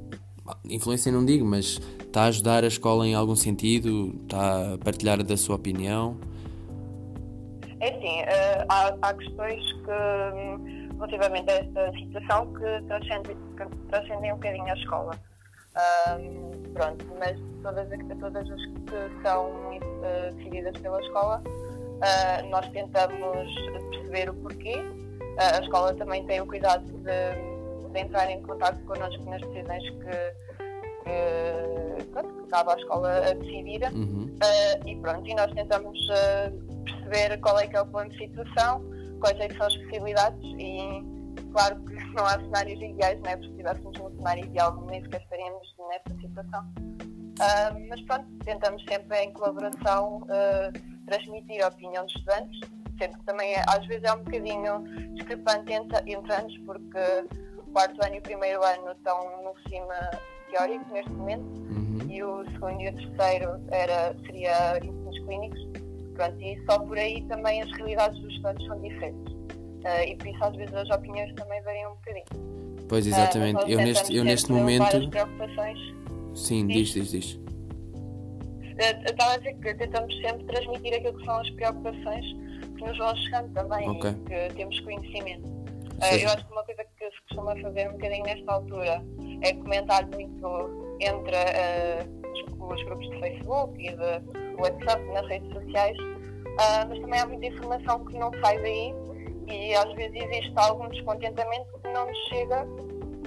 Influência 0.66 1.12
não 1.12 1.26
digo, 1.26 1.46
mas 1.46 1.80
está 2.00 2.24
a 2.24 2.26
ajudar 2.28 2.64
a 2.64 2.68
escola 2.68 3.08
em 3.08 3.16
algum 3.16 3.36
sentido? 3.36 4.16
Está 4.24 4.74
a 4.74 4.78
partilhar 4.78 5.22
da 5.24 5.38
sua 5.38 5.56
opinião? 5.56 6.18
É 7.80 7.92
sim, 8.00 8.22
uh, 8.24 8.66
há, 8.68 8.96
há, 9.02 9.14
questões 9.14 9.64
que, 9.72 10.94
relativamente 10.96 11.50
a 11.50 11.54
esta 11.54 11.92
situação, 11.94 12.54
que 12.54 12.86
transcendem, 12.88 13.38
transcendem 13.90 14.34
um 14.34 14.36
bocadinho 14.36 14.66
a 14.66 14.74
escola. 14.74 15.12
Um, 16.20 16.74
pronto, 16.74 17.06
mas 17.18 17.40
todas, 17.64 17.88
todas 18.20 18.52
as 18.52 18.66
que 18.66 19.22
são 19.24 19.46
uh, 19.48 20.36
decididas 20.36 20.78
pela 20.82 21.02
escola 21.02 21.42
Uh, 22.00 22.48
nós 22.50 22.66
tentamos 22.70 23.54
perceber 23.92 24.30
o 24.30 24.34
porquê. 24.36 24.78
Uh, 24.78 25.58
a 25.58 25.60
escola 25.60 25.94
também 25.96 26.26
tem 26.26 26.40
o 26.40 26.48
cuidado 26.48 26.86
de, 26.86 27.49
de 27.92 28.00
entrar 28.00 28.30
em 28.30 28.42
contato 28.44 28.80
connosco 28.86 29.24
nas 29.30 29.42
decisões 29.42 29.84
que, 29.90 30.60
que, 31.04 32.06
pronto, 32.12 32.34
que 32.44 32.50
cabe 32.50 32.72
à 32.72 32.76
escola 32.76 33.18
a 33.18 33.34
decidir. 33.34 33.82
Uhum. 33.94 34.26
Uh, 34.26 34.88
e 34.88 34.96
pronto, 34.98 35.28
e 35.28 35.36
nós 35.36 35.52
tentamos 35.54 36.00
uh, 36.10 36.84
perceber 36.84 37.38
qual 37.40 37.60
é 37.60 37.68
que 37.68 37.76
é 37.76 37.82
o 37.82 37.86
plano 37.86 38.10
de 38.10 38.18
situação, 38.18 38.84
quais 39.20 39.40
é 39.40 39.48
que 39.48 39.58
são 39.58 39.68
as 39.68 39.76
possibilidades 39.78 40.44
e 40.58 41.04
claro 41.52 41.80
que 41.86 41.94
não 42.16 42.26
há 42.26 42.40
cenários 42.40 42.82
ideais, 42.82 43.20
não 43.22 43.30
é? 43.30 43.36
Porque 43.36 43.48
se 43.48 43.52
estivéssemos 43.52 43.98
no 44.00 44.16
cenário 44.18 44.46
ideal 44.46 44.86
nem 44.86 45.02
sequer 45.04 45.22
estaríamos 45.22 45.76
nessa 45.90 46.22
situação. 46.22 46.74
Uh, 47.40 47.88
mas 47.88 48.02
pronto, 48.02 48.26
tentamos 48.44 48.84
sempre 48.84 49.24
em 49.24 49.32
colaboração 49.32 50.28
transmitir 51.06 51.64
a 51.64 51.70
opinião 51.70 52.06
dos 52.06 52.14
estudantes, 52.16 52.60
sendo 53.00 53.18
que 53.18 53.26
também 53.26 53.54
é, 53.54 53.64
às 53.68 53.86
vezes 53.88 54.04
é 54.04 54.14
um 54.14 54.24
bocadinho 54.24 54.84
discrepante 55.16 55.74
entre, 55.74 56.12
entre 56.12 56.34
anos, 56.34 56.58
porque 56.66 57.00
quarto 57.70 58.04
ano 58.06 58.16
e 58.16 58.20
o 58.20 58.22
primeiro 58.22 58.64
ano 58.64 58.92
estão 58.92 59.44
no 59.44 59.54
regime 59.54 59.88
teórico 60.50 60.86
neste 60.92 61.12
momento 61.12 61.44
uhum. 61.44 62.00
e 62.10 62.24
o 62.24 62.44
segundo 62.52 62.82
e 62.82 62.90
o 62.90 62.96
terceiro 62.96 63.62
era, 63.72 64.16
seria 64.26 64.78
ensinos 64.78 65.20
clínicos. 65.26 65.60
Pronto, 66.16 66.42
e 66.42 66.62
só 66.66 66.80
por 66.80 66.98
aí 66.98 67.22
também 67.28 67.62
as 67.62 67.72
realidades 67.72 68.20
dos 68.20 68.34
estudantes 68.34 68.68
são 68.68 68.82
diferentes. 68.82 69.34
Uh, 69.34 70.04
e 70.06 70.16
por 70.18 70.28
isso 70.28 70.44
às 70.44 70.56
vezes 70.56 70.76
as 70.76 70.90
opiniões 70.90 71.34
também 71.36 71.62
variam 71.62 71.92
um 71.92 71.96
bocadinho. 71.96 72.26
Pois 72.90 73.08
exatamente, 73.08 73.64
uh, 73.64 73.70
eu 73.70 73.78
neste, 73.78 74.16
eu 74.16 74.24
neste 74.24 74.52
momento. 74.52 74.98
Sim, 76.36 76.68
diz, 76.68 76.90
diz, 76.90 77.12
diz. 77.12 77.40
Eu 78.80 79.12
estava 79.12 79.34
a 79.34 79.38
dizer 79.38 79.54
que 79.56 79.74
tentamos 79.76 80.16
sempre 80.22 80.46
transmitir 80.46 80.94
aquilo 80.96 81.18
que 81.18 81.26
são 81.26 81.40
as 81.40 81.50
preocupações 81.52 82.26
que 82.78 82.86
nos 82.86 82.98
vão 82.98 83.16
chegando 83.16 83.54
também 83.54 83.90
okay. 83.90 84.12
e 84.12 84.14
que 84.50 84.56
temos 84.56 84.80
conhecimento. 84.82 85.59
Uh, 86.00 86.16
eu 86.16 86.30
acho 86.30 86.46
que 86.46 86.52
uma 86.54 86.64
coisa 86.64 86.86
que 86.98 87.12
se 87.12 87.22
costuma 87.28 87.56
fazer 87.58 87.90
um 87.90 87.94
bocadinho 87.94 88.24
nesta 88.24 88.54
altura 88.54 89.04
é 89.42 89.54
comentar 89.54 90.06
muito 90.08 90.98
entre 91.02 91.36
uh, 91.36 92.74
os, 92.74 92.84
grupos 92.84 93.10
de 93.10 93.20
Facebook 93.20 93.86
e 93.86 93.92
de 93.92 94.62
WhatsApp 94.62 95.04
nas 95.12 95.28
redes 95.28 95.52
sociais, 95.52 95.98
uh, 96.00 96.88
mas 96.88 97.00
também 97.00 97.20
há 97.20 97.26
muita 97.26 97.48
informação 97.48 98.06
que 98.06 98.18
não 98.18 98.32
sai 98.42 98.58
daí 98.60 98.96
e 99.48 99.74
às 99.74 99.94
vezes 99.96 100.16
existe 100.16 100.54
algum 100.56 100.88
descontentamento 100.88 101.80
que 101.80 101.90
não 101.90 102.08
nos 102.08 102.18
chega 102.30 102.66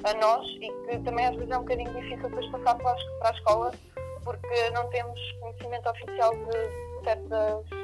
a 0.04 0.14
nós 0.14 0.46
e 0.60 0.72
que 0.86 0.98
também 1.04 1.26
às 1.26 1.36
vezes 1.36 1.50
é 1.50 1.58
um 1.58 1.62
bocadinho 1.62 1.92
difícil 1.92 2.28
depois 2.28 2.46
passar 2.52 2.74
para 2.76 2.96
a 3.22 3.32
escola 3.32 3.70
porque 4.24 4.70
não 4.70 4.88
temos 4.88 5.20
conhecimento 5.40 5.90
oficial 5.90 6.32
de 6.32 7.04
certas 7.04 7.81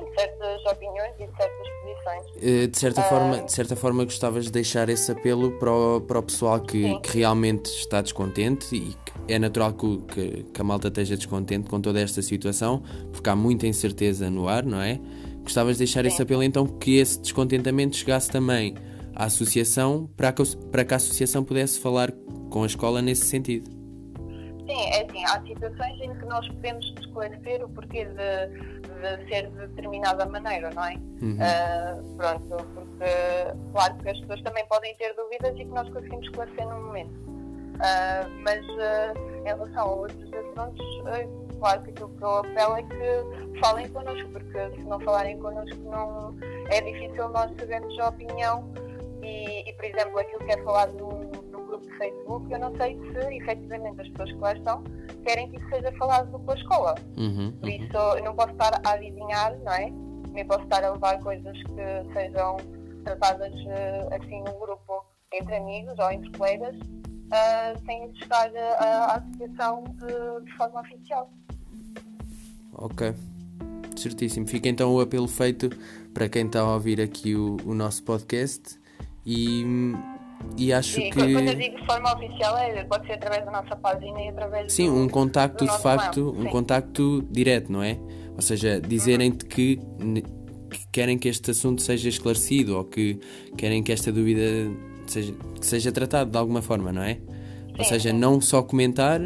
de 0.00 0.14
certas 0.14 0.66
opiniões 0.66 1.12
e 1.18 1.26
de 1.26 1.36
certas 1.36 1.68
posições. 1.82 2.26
Eh, 2.42 2.66
de 2.66 2.78
certa, 2.78 3.00
uh, 3.00 3.04
forma, 3.04 3.42
de 3.42 3.52
certa 3.52 3.76
forma, 3.76 4.04
gostavas 4.04 4.44
de 4.44 4.52
deixar 4.52 4.88
esse 4.88 5.10
apelo 5.10 5.52
para 5.58 5.72
o, 5.72 6.00
para 6.00 6.18
o 6.18 6.22
pessoal 6.22 6.60
que, 6.60 6.98
que 7.00 7.18
realmente 7.18 7.66
está 7.66 8.00
descontente 8.00 8.74
e 8.74 8.80
que 8.80 9.32
é 9.32 9.38
natural 9.38 9.72
que, 9.72 9.98
que, 10.08 10.42
que, 10.44 10.60
a 10.60 10.64
malta 10.64 10.88
esteja 10.88 11.16
descontente 11.16 11.68
com 11.68 11.80
toda 11.80 12.00
esta 12.00 12.22
situação, 12.22 12.82
porque 13.12 13.28
há 13.28 13.36
muita 13.36 13.66
incerteza 13.66 14.30
no 14.30 14.48
ar, 14.48 14.64
não 14.64 14.80
é? 14.80 15.00
Gostavas 15.42 15.76
de 15.76 15.78
deixar 15.78 16.02
sim. 16.02 16.08
esse 16.08 16.22
apelo 16.22 16.42
então 16.42 16.66
que 16.66 16.98
esse 16.98 17.20
descontentamento 17.20 17.96
chegasse 17.96 18.30
também 18.30 18.74
à 19.14 19.24
associação 19.24 20.08
para 20.16 20.32
que, 20.32 20.42
para 20.70 20.84
que 20.84 20.94
a 20.94 20.96
associação 20.96 21.42
pudesse 21.42 21.78
falar 21.78 22.12
com 22.50 22.62
a 22.62 22.66
escola 22.66 23.00
nesse 23.02 23.26
sentido. 23.26 23.77
Sim, 24.68 24.90
é 24.90 25.02
assim, 25.02 25.24
há 25.24 25.40
situações 25.42 26.00
em 26.00 26.14
que 26.14 26.26
nós 26.26 26.46
podemos 26.48 26.94
esclarecer 27.00 27.64
o 27.64 27.68
porquê 27.70 28.04
de 28.04 28.78
de 28.98 29.28
ser 29.28 29.48
de 29.50 29.66
determinada 29.68 30.26
maneira, 30.26 30.70
não 30.70 30.84
é? 30.84 30.94
Uhum. 31.22 31.38
Uh, 31.38 32.16
pronto, 32.16 32.64
porque 32.74 33.72
claro 33.72 33.94
que 33.98 34.08
as 34.10 34.20
pessoas 34.20 34.42
também 34.42 34.66
podem 34.66 34.94
ter 34.96 35.14
dúvidas 35.14 35.54
e 35.54 35.64
que 35.64 35.70
nós 35.70 35.88
conseguimos 35.90 36.26
esclarecer 36.26 36.66
no 36.68 36.82
momento. 36.82 37.12
Uh, 37.78 38.28
mas 38.42 38.64
uh, 38.66 39.40
em 39.40 39.44
relação 39.44 39.82
a 39.82 39.94
outros 39.94 40.32
assuntos, 40.32 40.86
claro 41.60 41.82
que 41.82 41.90
aquilo 41.90 42.08
que 42.08 42.22
eu 42.22 42.36
apelo 42.38 42.76
é 42.76 42.82
que 42.82 43.60
falem 43.60 43.88
connosco, 43.90 44.28
porque 44.30 44.70
se 44.76 44.82
não 44.82 45.00
falarem 45.00 45.38
connosco 45.38 45.78
não, 45.84 46.34
é 46.70 46.80
difícil 46.80 47.28
nós 47.28 47.50
sabermos 47.58 47.98
a 48.00 48.08
opinião 48.08 48.68
e, 49.22 49.68
e 49.68 49.72
por 49.74 49.84
exemplo, 49.84 50.18
aquilo 50.18 50.44
que 50.44 50.52
é 50.52 50.62
falado 50.64 50.92
no, 50.94 51.47
grupo 51.78 51.86
de 51.86 51.98
Facebook, 51.98 52.52
eu 52.52 52.58
não 52.58 52.76
sei 52.76 52.98
se 52.98 53.36
efetivamente 53.36 54.00
as 54.00 54.08
pessoas 54.08 54.32
que 54.32 54.38
lá 54.38 54.52
estão 54.52 54.84
querem 55.24 55.50
que 55.50 55.56
isso 55.56 55.68
seja 55.68 55.92
falado 55.92 56.38
com 56.38 56.50
a 56.50 56.54
escola. 56.54 56.94
Uhum, 57.16 57.52
Por 57.52 57.68
isso, 57.68 57.96
eu 58.16 58.24
não 58.24 58.34
posso 58.34 58.52
estar 58.52 58.80
a 58.84 58.90
adivinhar, 58.92 59.56
não 59.60 59.72
é? 59.72 59.92
Nem 60.32 60.46
posso 60.46 60.64
estar 60.64 60.84
a 60.84 60.92
levar 60.92 61.18
coisas 61.20 61.56
que 61.62 62.12
sejam 62.12 62.56
tratadas 63.04 63.52
uh, 63.52 64.14
assim 64.14 64.38
num 64.38 64.58
grupo 64.58 65.04
entre 65.32 65.56
amigos 65.56 65.98
ou 65.98 66.10
entre 66.10 66.30
colegas, 66.32 66.76
uh, 66.76 67.86
sem 67.86 68.14
chegar 68.16 68.50
à 68.56 69.16
associação 69.16 69.84
de, 69.84 70.44
de 70.44 70.56
forma 70.56 70.80
oficial. 70.80 71.30
Ok, 72.74 73.14
certíssimo. 73.96 74.46
Fica 74.46 74.68
então 74.68 74.94
o 74.94 75.00
apelo 75.00 75.28
feito 75.28 75.70
para 76.14 76.28
quem 76.28 76.46
está 76.46 76.60
a 76.60 76.74
ouvir 76.74 77.00
aqui 77.00 77.34
o, 77.34 77.56
o 77.64 77.74
nosso 77.74 78.02
podcast 78.04 78.78
e 79.26 79.64
e 80.56 80.72
acho 80.72 81.00
e, 81.00 81.10
que. 81.10 81.32
Quando 81.32 81.48
eu 81.48 81.54
digo 81.54 81.84
forma 81.86 82.14
oficial, 82.14 82.56
é, 82.58 82.84
pode 82.84 83.06
ser 83.06 83.14
através 83.14 83.44
da 83.44 83.50
nossa 83.50 83.76
página 83.76 84.20
e 84.20 84.28
através 84.28 84.72
Sim, 84.72 84.88
do, 84.88 84.96
um 84.96 85.08
contacto 85.08 85.64
de 85.64 85.78
facto, 85.78 86.34
um 86.36 86.46
contacto 86.46 87.22
direto, 87.30 87.70
não 87.72 87.82
é? 87.82 87.98
Ou 88.34 88.42
seja, 88.42 88.80
dizerem-te 88.80 89.44
que, 89.44 89.76
que, 89.76 90.88
querem 90.92 91.18
que 91.18 91.28
este 91.28 91.50
assunto 91.50 91.82
seja 91.82 92.08
esclarecido 92.08 92.76
ou 92.76 92.84
que 92.84 93.18
querem 93.56 93.82
que 93.82 93.90
esta 93.90 94.12
dúvida 94.12 94.42
seja, 95.06 95.32
que 95.60 95.66
seja 95.66 95.90
tratado 95.90 96.30
de 96.30 96.38
alguma 96.38 96.62
forma, 96.62 96.92
não 96.92 97.02
é? 97.02 97.14
Sim, 97.14 97.74
ou 97.78 97.84
seja, 97.84 98.10
sim. 98.10 98.16
não 98.16 98.40
só 98.40 98.62
comentar, 98.62 99.20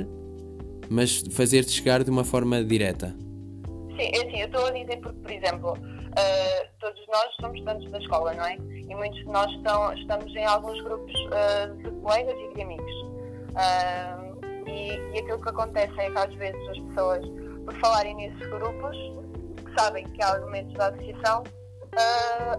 mas 0.88 1.22
fazer-te 1.33 1.70
chegar 1.70 2.05
de 2.05 2.11
uma 2.11 2.25
forma 2.25 2.62
direta. 2.64 3.14
Sim, 3.96 4.11
é 4.14 4.27
assim, 4.27 4.40
eu 4.40 4.46
estou 4.46 4.66
a 4.66 4.70
dizer 4.70 4.96
porque, 5.01 5.18
por 5.20 5.31
exemplo, 5.31 5.72
uh, 5.72 6.66
todos 6.81 7.01
nós 7.09 7.27
somos 7.40 7.59
estudantes 7.59 7.90
da 7.90 7.98
escola, 7.98 8.35
não 8.35 8.44
é? 8.44 8.57
E 8.88 8.95
muitos 8.95 9.18
de 9.21 9.27
nós 9.27 9.51
estão, 9.53 9.92
estamos 9.95 10.35
em 10.35 10.45
alguns 10.45 10.81
grupos 10.83 11.12
uh, 11.27 11.75
de 11.77 11.90
colegas 12.01 12.37
e 12.38 12.55
de 12.55 12.62
amigos. 12.62 12.92
Uh, 13.53 14.68
e, 14.68 14.97
e 15.14 15.18
aquilo 15.18 15.40
que 15.40 15.49
acontece 15.49 16.01
é 16.01 16.11
que 16.11 16.18
às 16.18 16.35
vezes 16.35 16.68
as 16.68 16.79
pessoas, 16.79 17.25
por 17.64 17.75
falarem 17.81 18.14
nesses 18.16 18.47
grupos, 18.49 18.97
que 19.57 19.81
sabem 19.81 20.05
que 20.05 20.23
há 20.23 20.33
argumentos 20.33 20.75
da 20.75 20.88
associação, 20.88 21.45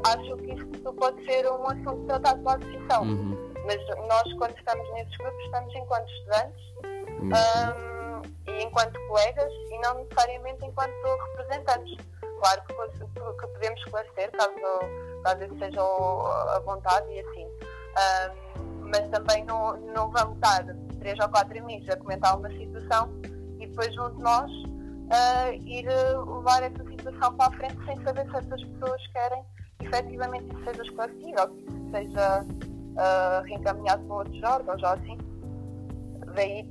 acham 0.06 0.38
que 0.38 0.54
isto 0.54 0.94
pode 0.94 1.26
ser 1.26 1.50
um 1.52 1.66
assunto 1.66 2.06
tratado 2.06 2.40
pela 2.44 2.56
associação. 2.58 3.04
Uhum. 3.04 3.52
Mas 3.66 4.08
nós, 4.08 4.34
quando 4.38 4.56
estamos 4.58 4.94
nesses 4.94 5.18
grupos, 5.18 5.46
estamos 5.46 5.76
enquanto 5.76 6.10
estudantes. 6.10 6.74
Uhum. 7.24 8.22
e 8.48 8.64
enquanto 8.64 9.00
colegas 9.08 9.52
e 9.72 9.80
não 9.80 9.96
necessariamente 9.96 10.66
enquanto 10.66 10.92
representantes 11.38 11.98
claro 12.44 12.62
que, 12.68 12.74
que 13.40 13.48
podemos 13.48 13.80
esclarecer 13.80 14.32
caso, 14.32 14.52
caso 15.24 15.44
isso 15.44 15.58
seja 15.58 15.82
a 15.82 16.62
vontade 16.66 17.12
e 17.12 17.20
assim. 17.20 17.46
Um, 17.46 18.90
mas 18.90 19.08
também 19.10 19.44
não, 19.46 19.76
não 19.94 20.12
vamos 20.12 20.36
estar 20.36 20.66
três 21.00 21.20
ou 21.20 21.30
quatro 21.30 21.58
amigos 21.58 21.90
a 21.90 21.98
comentar 21.98 22.38
uma 22.38 22.50
situação 22.50 23.10
e 23.60 23.68
depois 23.68 23.98
um 23.98 24.16
de 24.16 24.22
nós 24.22 24.52
uh, 24.52 25.54
ir 25.66 25.86
levar 25.86 26.64
essa 26.64 26.84
situação 26.84 27.34
para 27.36 27.48
a 27.48 27.58
frente 27.58 27.86
sem 27.86 28.04
saber 28.04 28.30
se 28.30 28.38
essas 28.38 28.64
pessoas 28.64 29.08
querem 29.08 29.44
efetivamente 29.82 30.46
isso 30.46 30.64
seja 30.64 30.84
esclarecido 30.84 31.42
ou 31.42 31.48
que 31.50 31.92
seja 31.92 32.46
uh, 32.46 33.44
reencaminhado 33.46 34.04
para 34.06 34.16
outros 34.16 34.44
órgãos 34.44 34.84
ou 34.84 34.90
assim 34.90 35.18
daí 36.36 36.64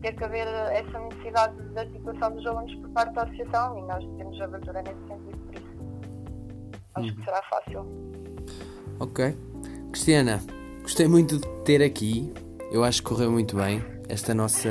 ter 0.00 0.12
que 0.14 0.24
haver 0.24 0.46
essa 0.46 0.98
necessidade 0.98 1.62
da 1.74 1.82
articulação 1.82 2.32
dos 2.32 2.46
alunos 2.46 2.74
por 2.76 2.90
parte 2.90 3.14
da 3.14 3.22
associação 3.22 3.78
e 3.78 3.82
nós 3.82 4.04
temos 4.16 4.40
abertura 4.40 4.82
nesse 4.82 5.06
sentido, 5.06 5.38
por 5.38 5.54
isso 5.54 5.69
acho 6.94 7.08
uhum. 7.08 7.14
que 7.14 7.24
será 7.24 7.42
fácil. 7.42 7.86
Ok. 8.98 9.36
Cristiana, 9.92 10.40
gostei 10.82 11.08
muito 11.08 11.38
de 11.38 11.48
ter 11.64 11.82
aqui. 11.82 12.32
Eu 12.70 12.84
acho 12.84 13.02
que 13.02 13.08
correu 13.08 13.30
muito 13.30 13.56
bem 13.56 13.82
esta 14.08 14.34
nossa, 14.34 14.68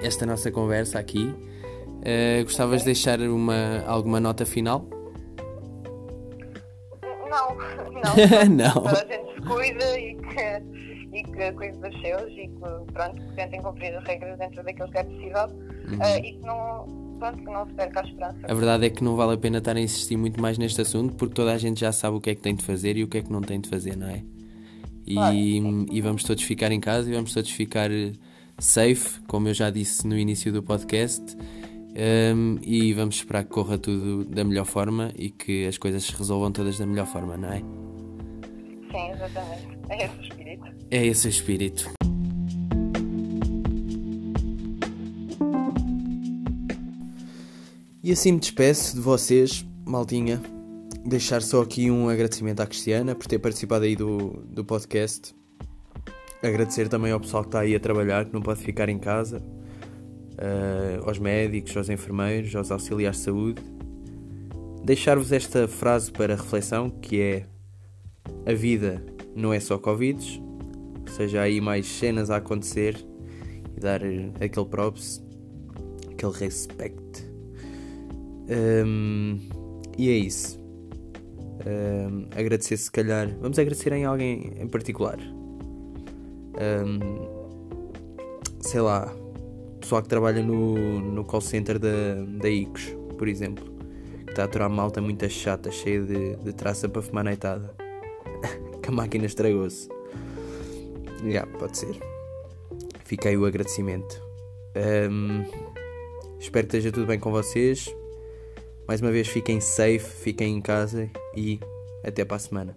esta 0.00 0.24
nossa 0.26 0.50
conversa 0.50 0.98
aqui. 0.98 1.34
Uh, 2.02 2.44
gostavas 2.44 2.80
de 2.80 2.86
deixar 2.86 3.20
uma, 3.20 3.84
alguma 3.86 4.18
nota 4.18 4.44
final? 4.44 4.86
Não, 7.28 7.56
não. 7.92 8.46
não. 8.50 8.72
Toda 8.72 9.02
a 9.02 9.06
gente 9.06 9.34
se 9.34 9.40
cuida 9.40 9.98
e 9.98 10.16
que 10.16 10.82
e 11.12 11.22
que 11.22 11.52
cuide 11.52 11.78
dos 11.78 12.00
seus 12.00 12.30
e 12.32 12.48
que, 12.48 12.92
pronto, 12.92 13.22
que 13.22 13.34
tentem 13.34 13.60
cumprir 13.60 13.94
as 13.94 14.04
regras 14.04 14.38
dentro 14.38 14.62
daquilo 14.64 14.90
que 14.90 14.98
é 14.98 15.04
possível 15.04 15.46
uhum. 15.46 15.98
uh, 15.98 16.16
e 16.24 16.32
que 16.32 16.40
não, 16.40 16.86
pronto, 17.22 17.38
que 17.38 17.44
não 17.44 17.66
se 17.66 17.72
perca 17.74 18.00
a 18.00 18.04
esperança. 18.04 18.38
A 18.48 18.54
verdade 18.54 18.86
é 18.86 18.90
que 18.90 19.04
não 19.04 19.14
vale 19.14 19.34
a 19.34 19.38
pena 19.38 19.58
estar 19.58 19.76
a 19.76 19.80
insistir 19.80 20.16
muito 20.16 20.40
mais 20.40 20.58
neste 20.58 20.80
assunto 20.80 21.14
porque 21.14 21.34
toda 21.34 21.52
a 21.52 21.58
gente 21.58 21.80
já 21.80 21.92
sabe 21.92 22.16
o 22.16 22.20
que 22.20 22.30
é 22.30 22.34
que 22.34 22.40
tem 22.40 22.54
de 22.54 22.64
fazer 22.64 22.96
e 22.96 23.04
o 23.04 23.08
que 23.08 23.18
é 23.18 23.22
que 23.22 23.30
não 23.30 23.40
tem 23.40 23.60
de 23.60 23.68
fazer, 23.68 23.96
não 23.96 24.08
é? 24.08 24.24
E, 25.06 25.14
claro, 25.14 25.36
e 25.36 26.00
vamos 26.00 26.24
todos 26.24 26.42
ficar 26.42 26.72
em 26.72 26.80
casa 26.80 27.10
e 27.10 27.14
vamos 27.14 27.32
todos 27.32 27.50
ficar 27.50 27.90
eh, 27.90 28.12
safe, 28.58 29.20
como 29.26 29.48
eu 29.48 29.54
já 29.54 29.68
disse 29.70 30.06
no 30.06 30.16
início 30.16 30.52
do 30.52 30.62
podcast. 30.62 31.36
Um, 31.94 32.58
e 32.62 32.94
vamos 32.94 33.16
esperar 33.16 33.44
que 33.44 33.50
corra 33.50 33.76
tudo 33.76 34.24
da 34.24 34.44
melhor 34.44 34.64
forma 34.64 35.12
e 35.14 35.28
que 35.28 35.66
as 35.66 35.76
coisas 35.76 36.04
se 36.04 36.16
resolvam 36.16 36.50
todas 36.50 36.78
da 36.78 36.86
melhor 36.86 37.06
forma, 37.06 37.36
não 37.36 37.52
é? 37.52 37.58
Sim, 37.58 39.10
exatamente. 39.12 39.78
É 39.90 40.04
esse 40.04 40.16
o 40.16 40.22
espírito. 40.22 40.64
É 40.90 41.06
esse 41.06 41.26
o 41.26 41.30
espírito. 41.30 42.01
E 48.04 48.10
assim 48.10 48.32
me 48.32 48.40
despeço 48.40 48.96
de 48.96 49.00
vocês, 49.00 49.64
maldinha. 49.86 50.42
Deixar 51.06 51.40
só 51.40 51.62
aqui 51.62 51.88
um 51.88 52.08
agradecimento 52.08 52.58
à 52.58 52.66
Cristiana 52.66 53.14
por 53.14 53.28
ter 53.28 53.38
participado 53.38 53.84
aí 53.84 53.94
do, 53.94 54.42
do 54.44 54.64
podcast. 54.64 55.32
Agradecer 56.42 56.88
também 56.88 57.12
ao 57.12 57.20
pessoal 57.20 57.44
que 57.44 57.50
está 57.50 57.60
aí 57.60 57.76
a 57.76 57.78
trabalhar, 57.78 58.24
que 58.24 58.32
não 58.32 58.42
pode 58.42 58.60
ficar 58.60 58.88
em 58.88 58.98
casa. 58.98 59.40
Uh, 60.32 61.08
aos 61.08 61.20
médicos, 61.20 61.76
aos 61.76 61.88
enfermeiros, 61.88 62.56
aos 62.56 62.72
auxiliares 62.72 63.18
de 63.18 63.24
saúde. 63.24 63.62
Deixar-vos 64.82 65.30
esta 65.30 65.68
frase 65.68 66.10
para 66.10 66.34
reflexão 66.34 66.90
que 66.90 67.20
é 67.20 67.46
a 68.44 68.52
vida 68.52 69.00
não 69.36 69.52
é 69.52 69.60
só 69.60 69.78
Covid, 69.78 70.42
seja, 71.06 71.38
há 71.38 71.42
aí 71.42 71.60
mais 71.60 71.86
cenas 71.86 72.30
a 72.30 72.38
acontecer 72.38 72.96
e 73.76 73.80
dar 73.80 74.00
aquele 74.40 74.66
props, 74.66 75.22
aquele 76.10 76.32
respect. 76.32 77.21
Um, 78.52 79.38
e 79.96 80.10
é 80.10 80.12
isso. 80.12 80.60
Um, 81.66 82.26
agradecer 82.36 82.76
se 82.76 82.90
calhar. 82.90 83.28
Vamos 83.40 83.58
agradecer 83.58 83.92
em 83.92 84.04
alguém 84.04 84.52
em 84.58 84.68
particular. 84.68 85.18
Um, 86.60 86.98
sei 88.60 88.80
lá, 88.80 89.14
pessoal 89.80 90.02
que 90.02 90.08
trabalha 90.08 90.42
no, 90.42 91.00
no 91.00 91.24
call 91.24 91.40
center 91.40 91.78
da, 91.78 92.14
da 92.40 92.48
ICOS, 92.48 92.96
por 93.16 93.28
exemplo. 93.28 93.64
Que 94.24 94.32
está 94.32 94.42
a 94.42 94.44
aturar 94.44 94.70
malta 94.70 95.00
muito 95.00 95.28
chata, 95.28 95.70
cheia 95.70 96.02
de, 96.02 96.36
de 96.36 96.52
traça 96.52 96.88
para 96.88 97.02
fumar 97.02 97.24
neitada. 97.24 97.74
que 98.82 98.88
a 98.88 98.92
máquina 98.92 99.26
estragou-se. 99.26 99.88
Já, 101.20 101.28
yeah, 101.28 101.58
pode 101.58 101.78
ser. 101.78 101.96
Aí 103.26 103.36
o 103.36 103.44
agradecimento. 103.44 104.22
Espero 106.40 106.66
que 106.66 106.76
esteja 106.76 106.90
tudo 106.90 107.06
bem 107.06 107.20
com 107.20 107.30
vocês. 107.30 107.94
Mais 108.92 109.00
uma 109.00 109.10
vez, 109.10 109.26
fiquem 109.26 109.58
safe, 109.58 110.00
fiquem 110.00 110.54
em 110.54 110.60
casa 110.60 111.08
e 111.34 111.58
até 112.04 112.26
para 112.26 112.36
a 112.36 112.38
semana. 112.38 112.76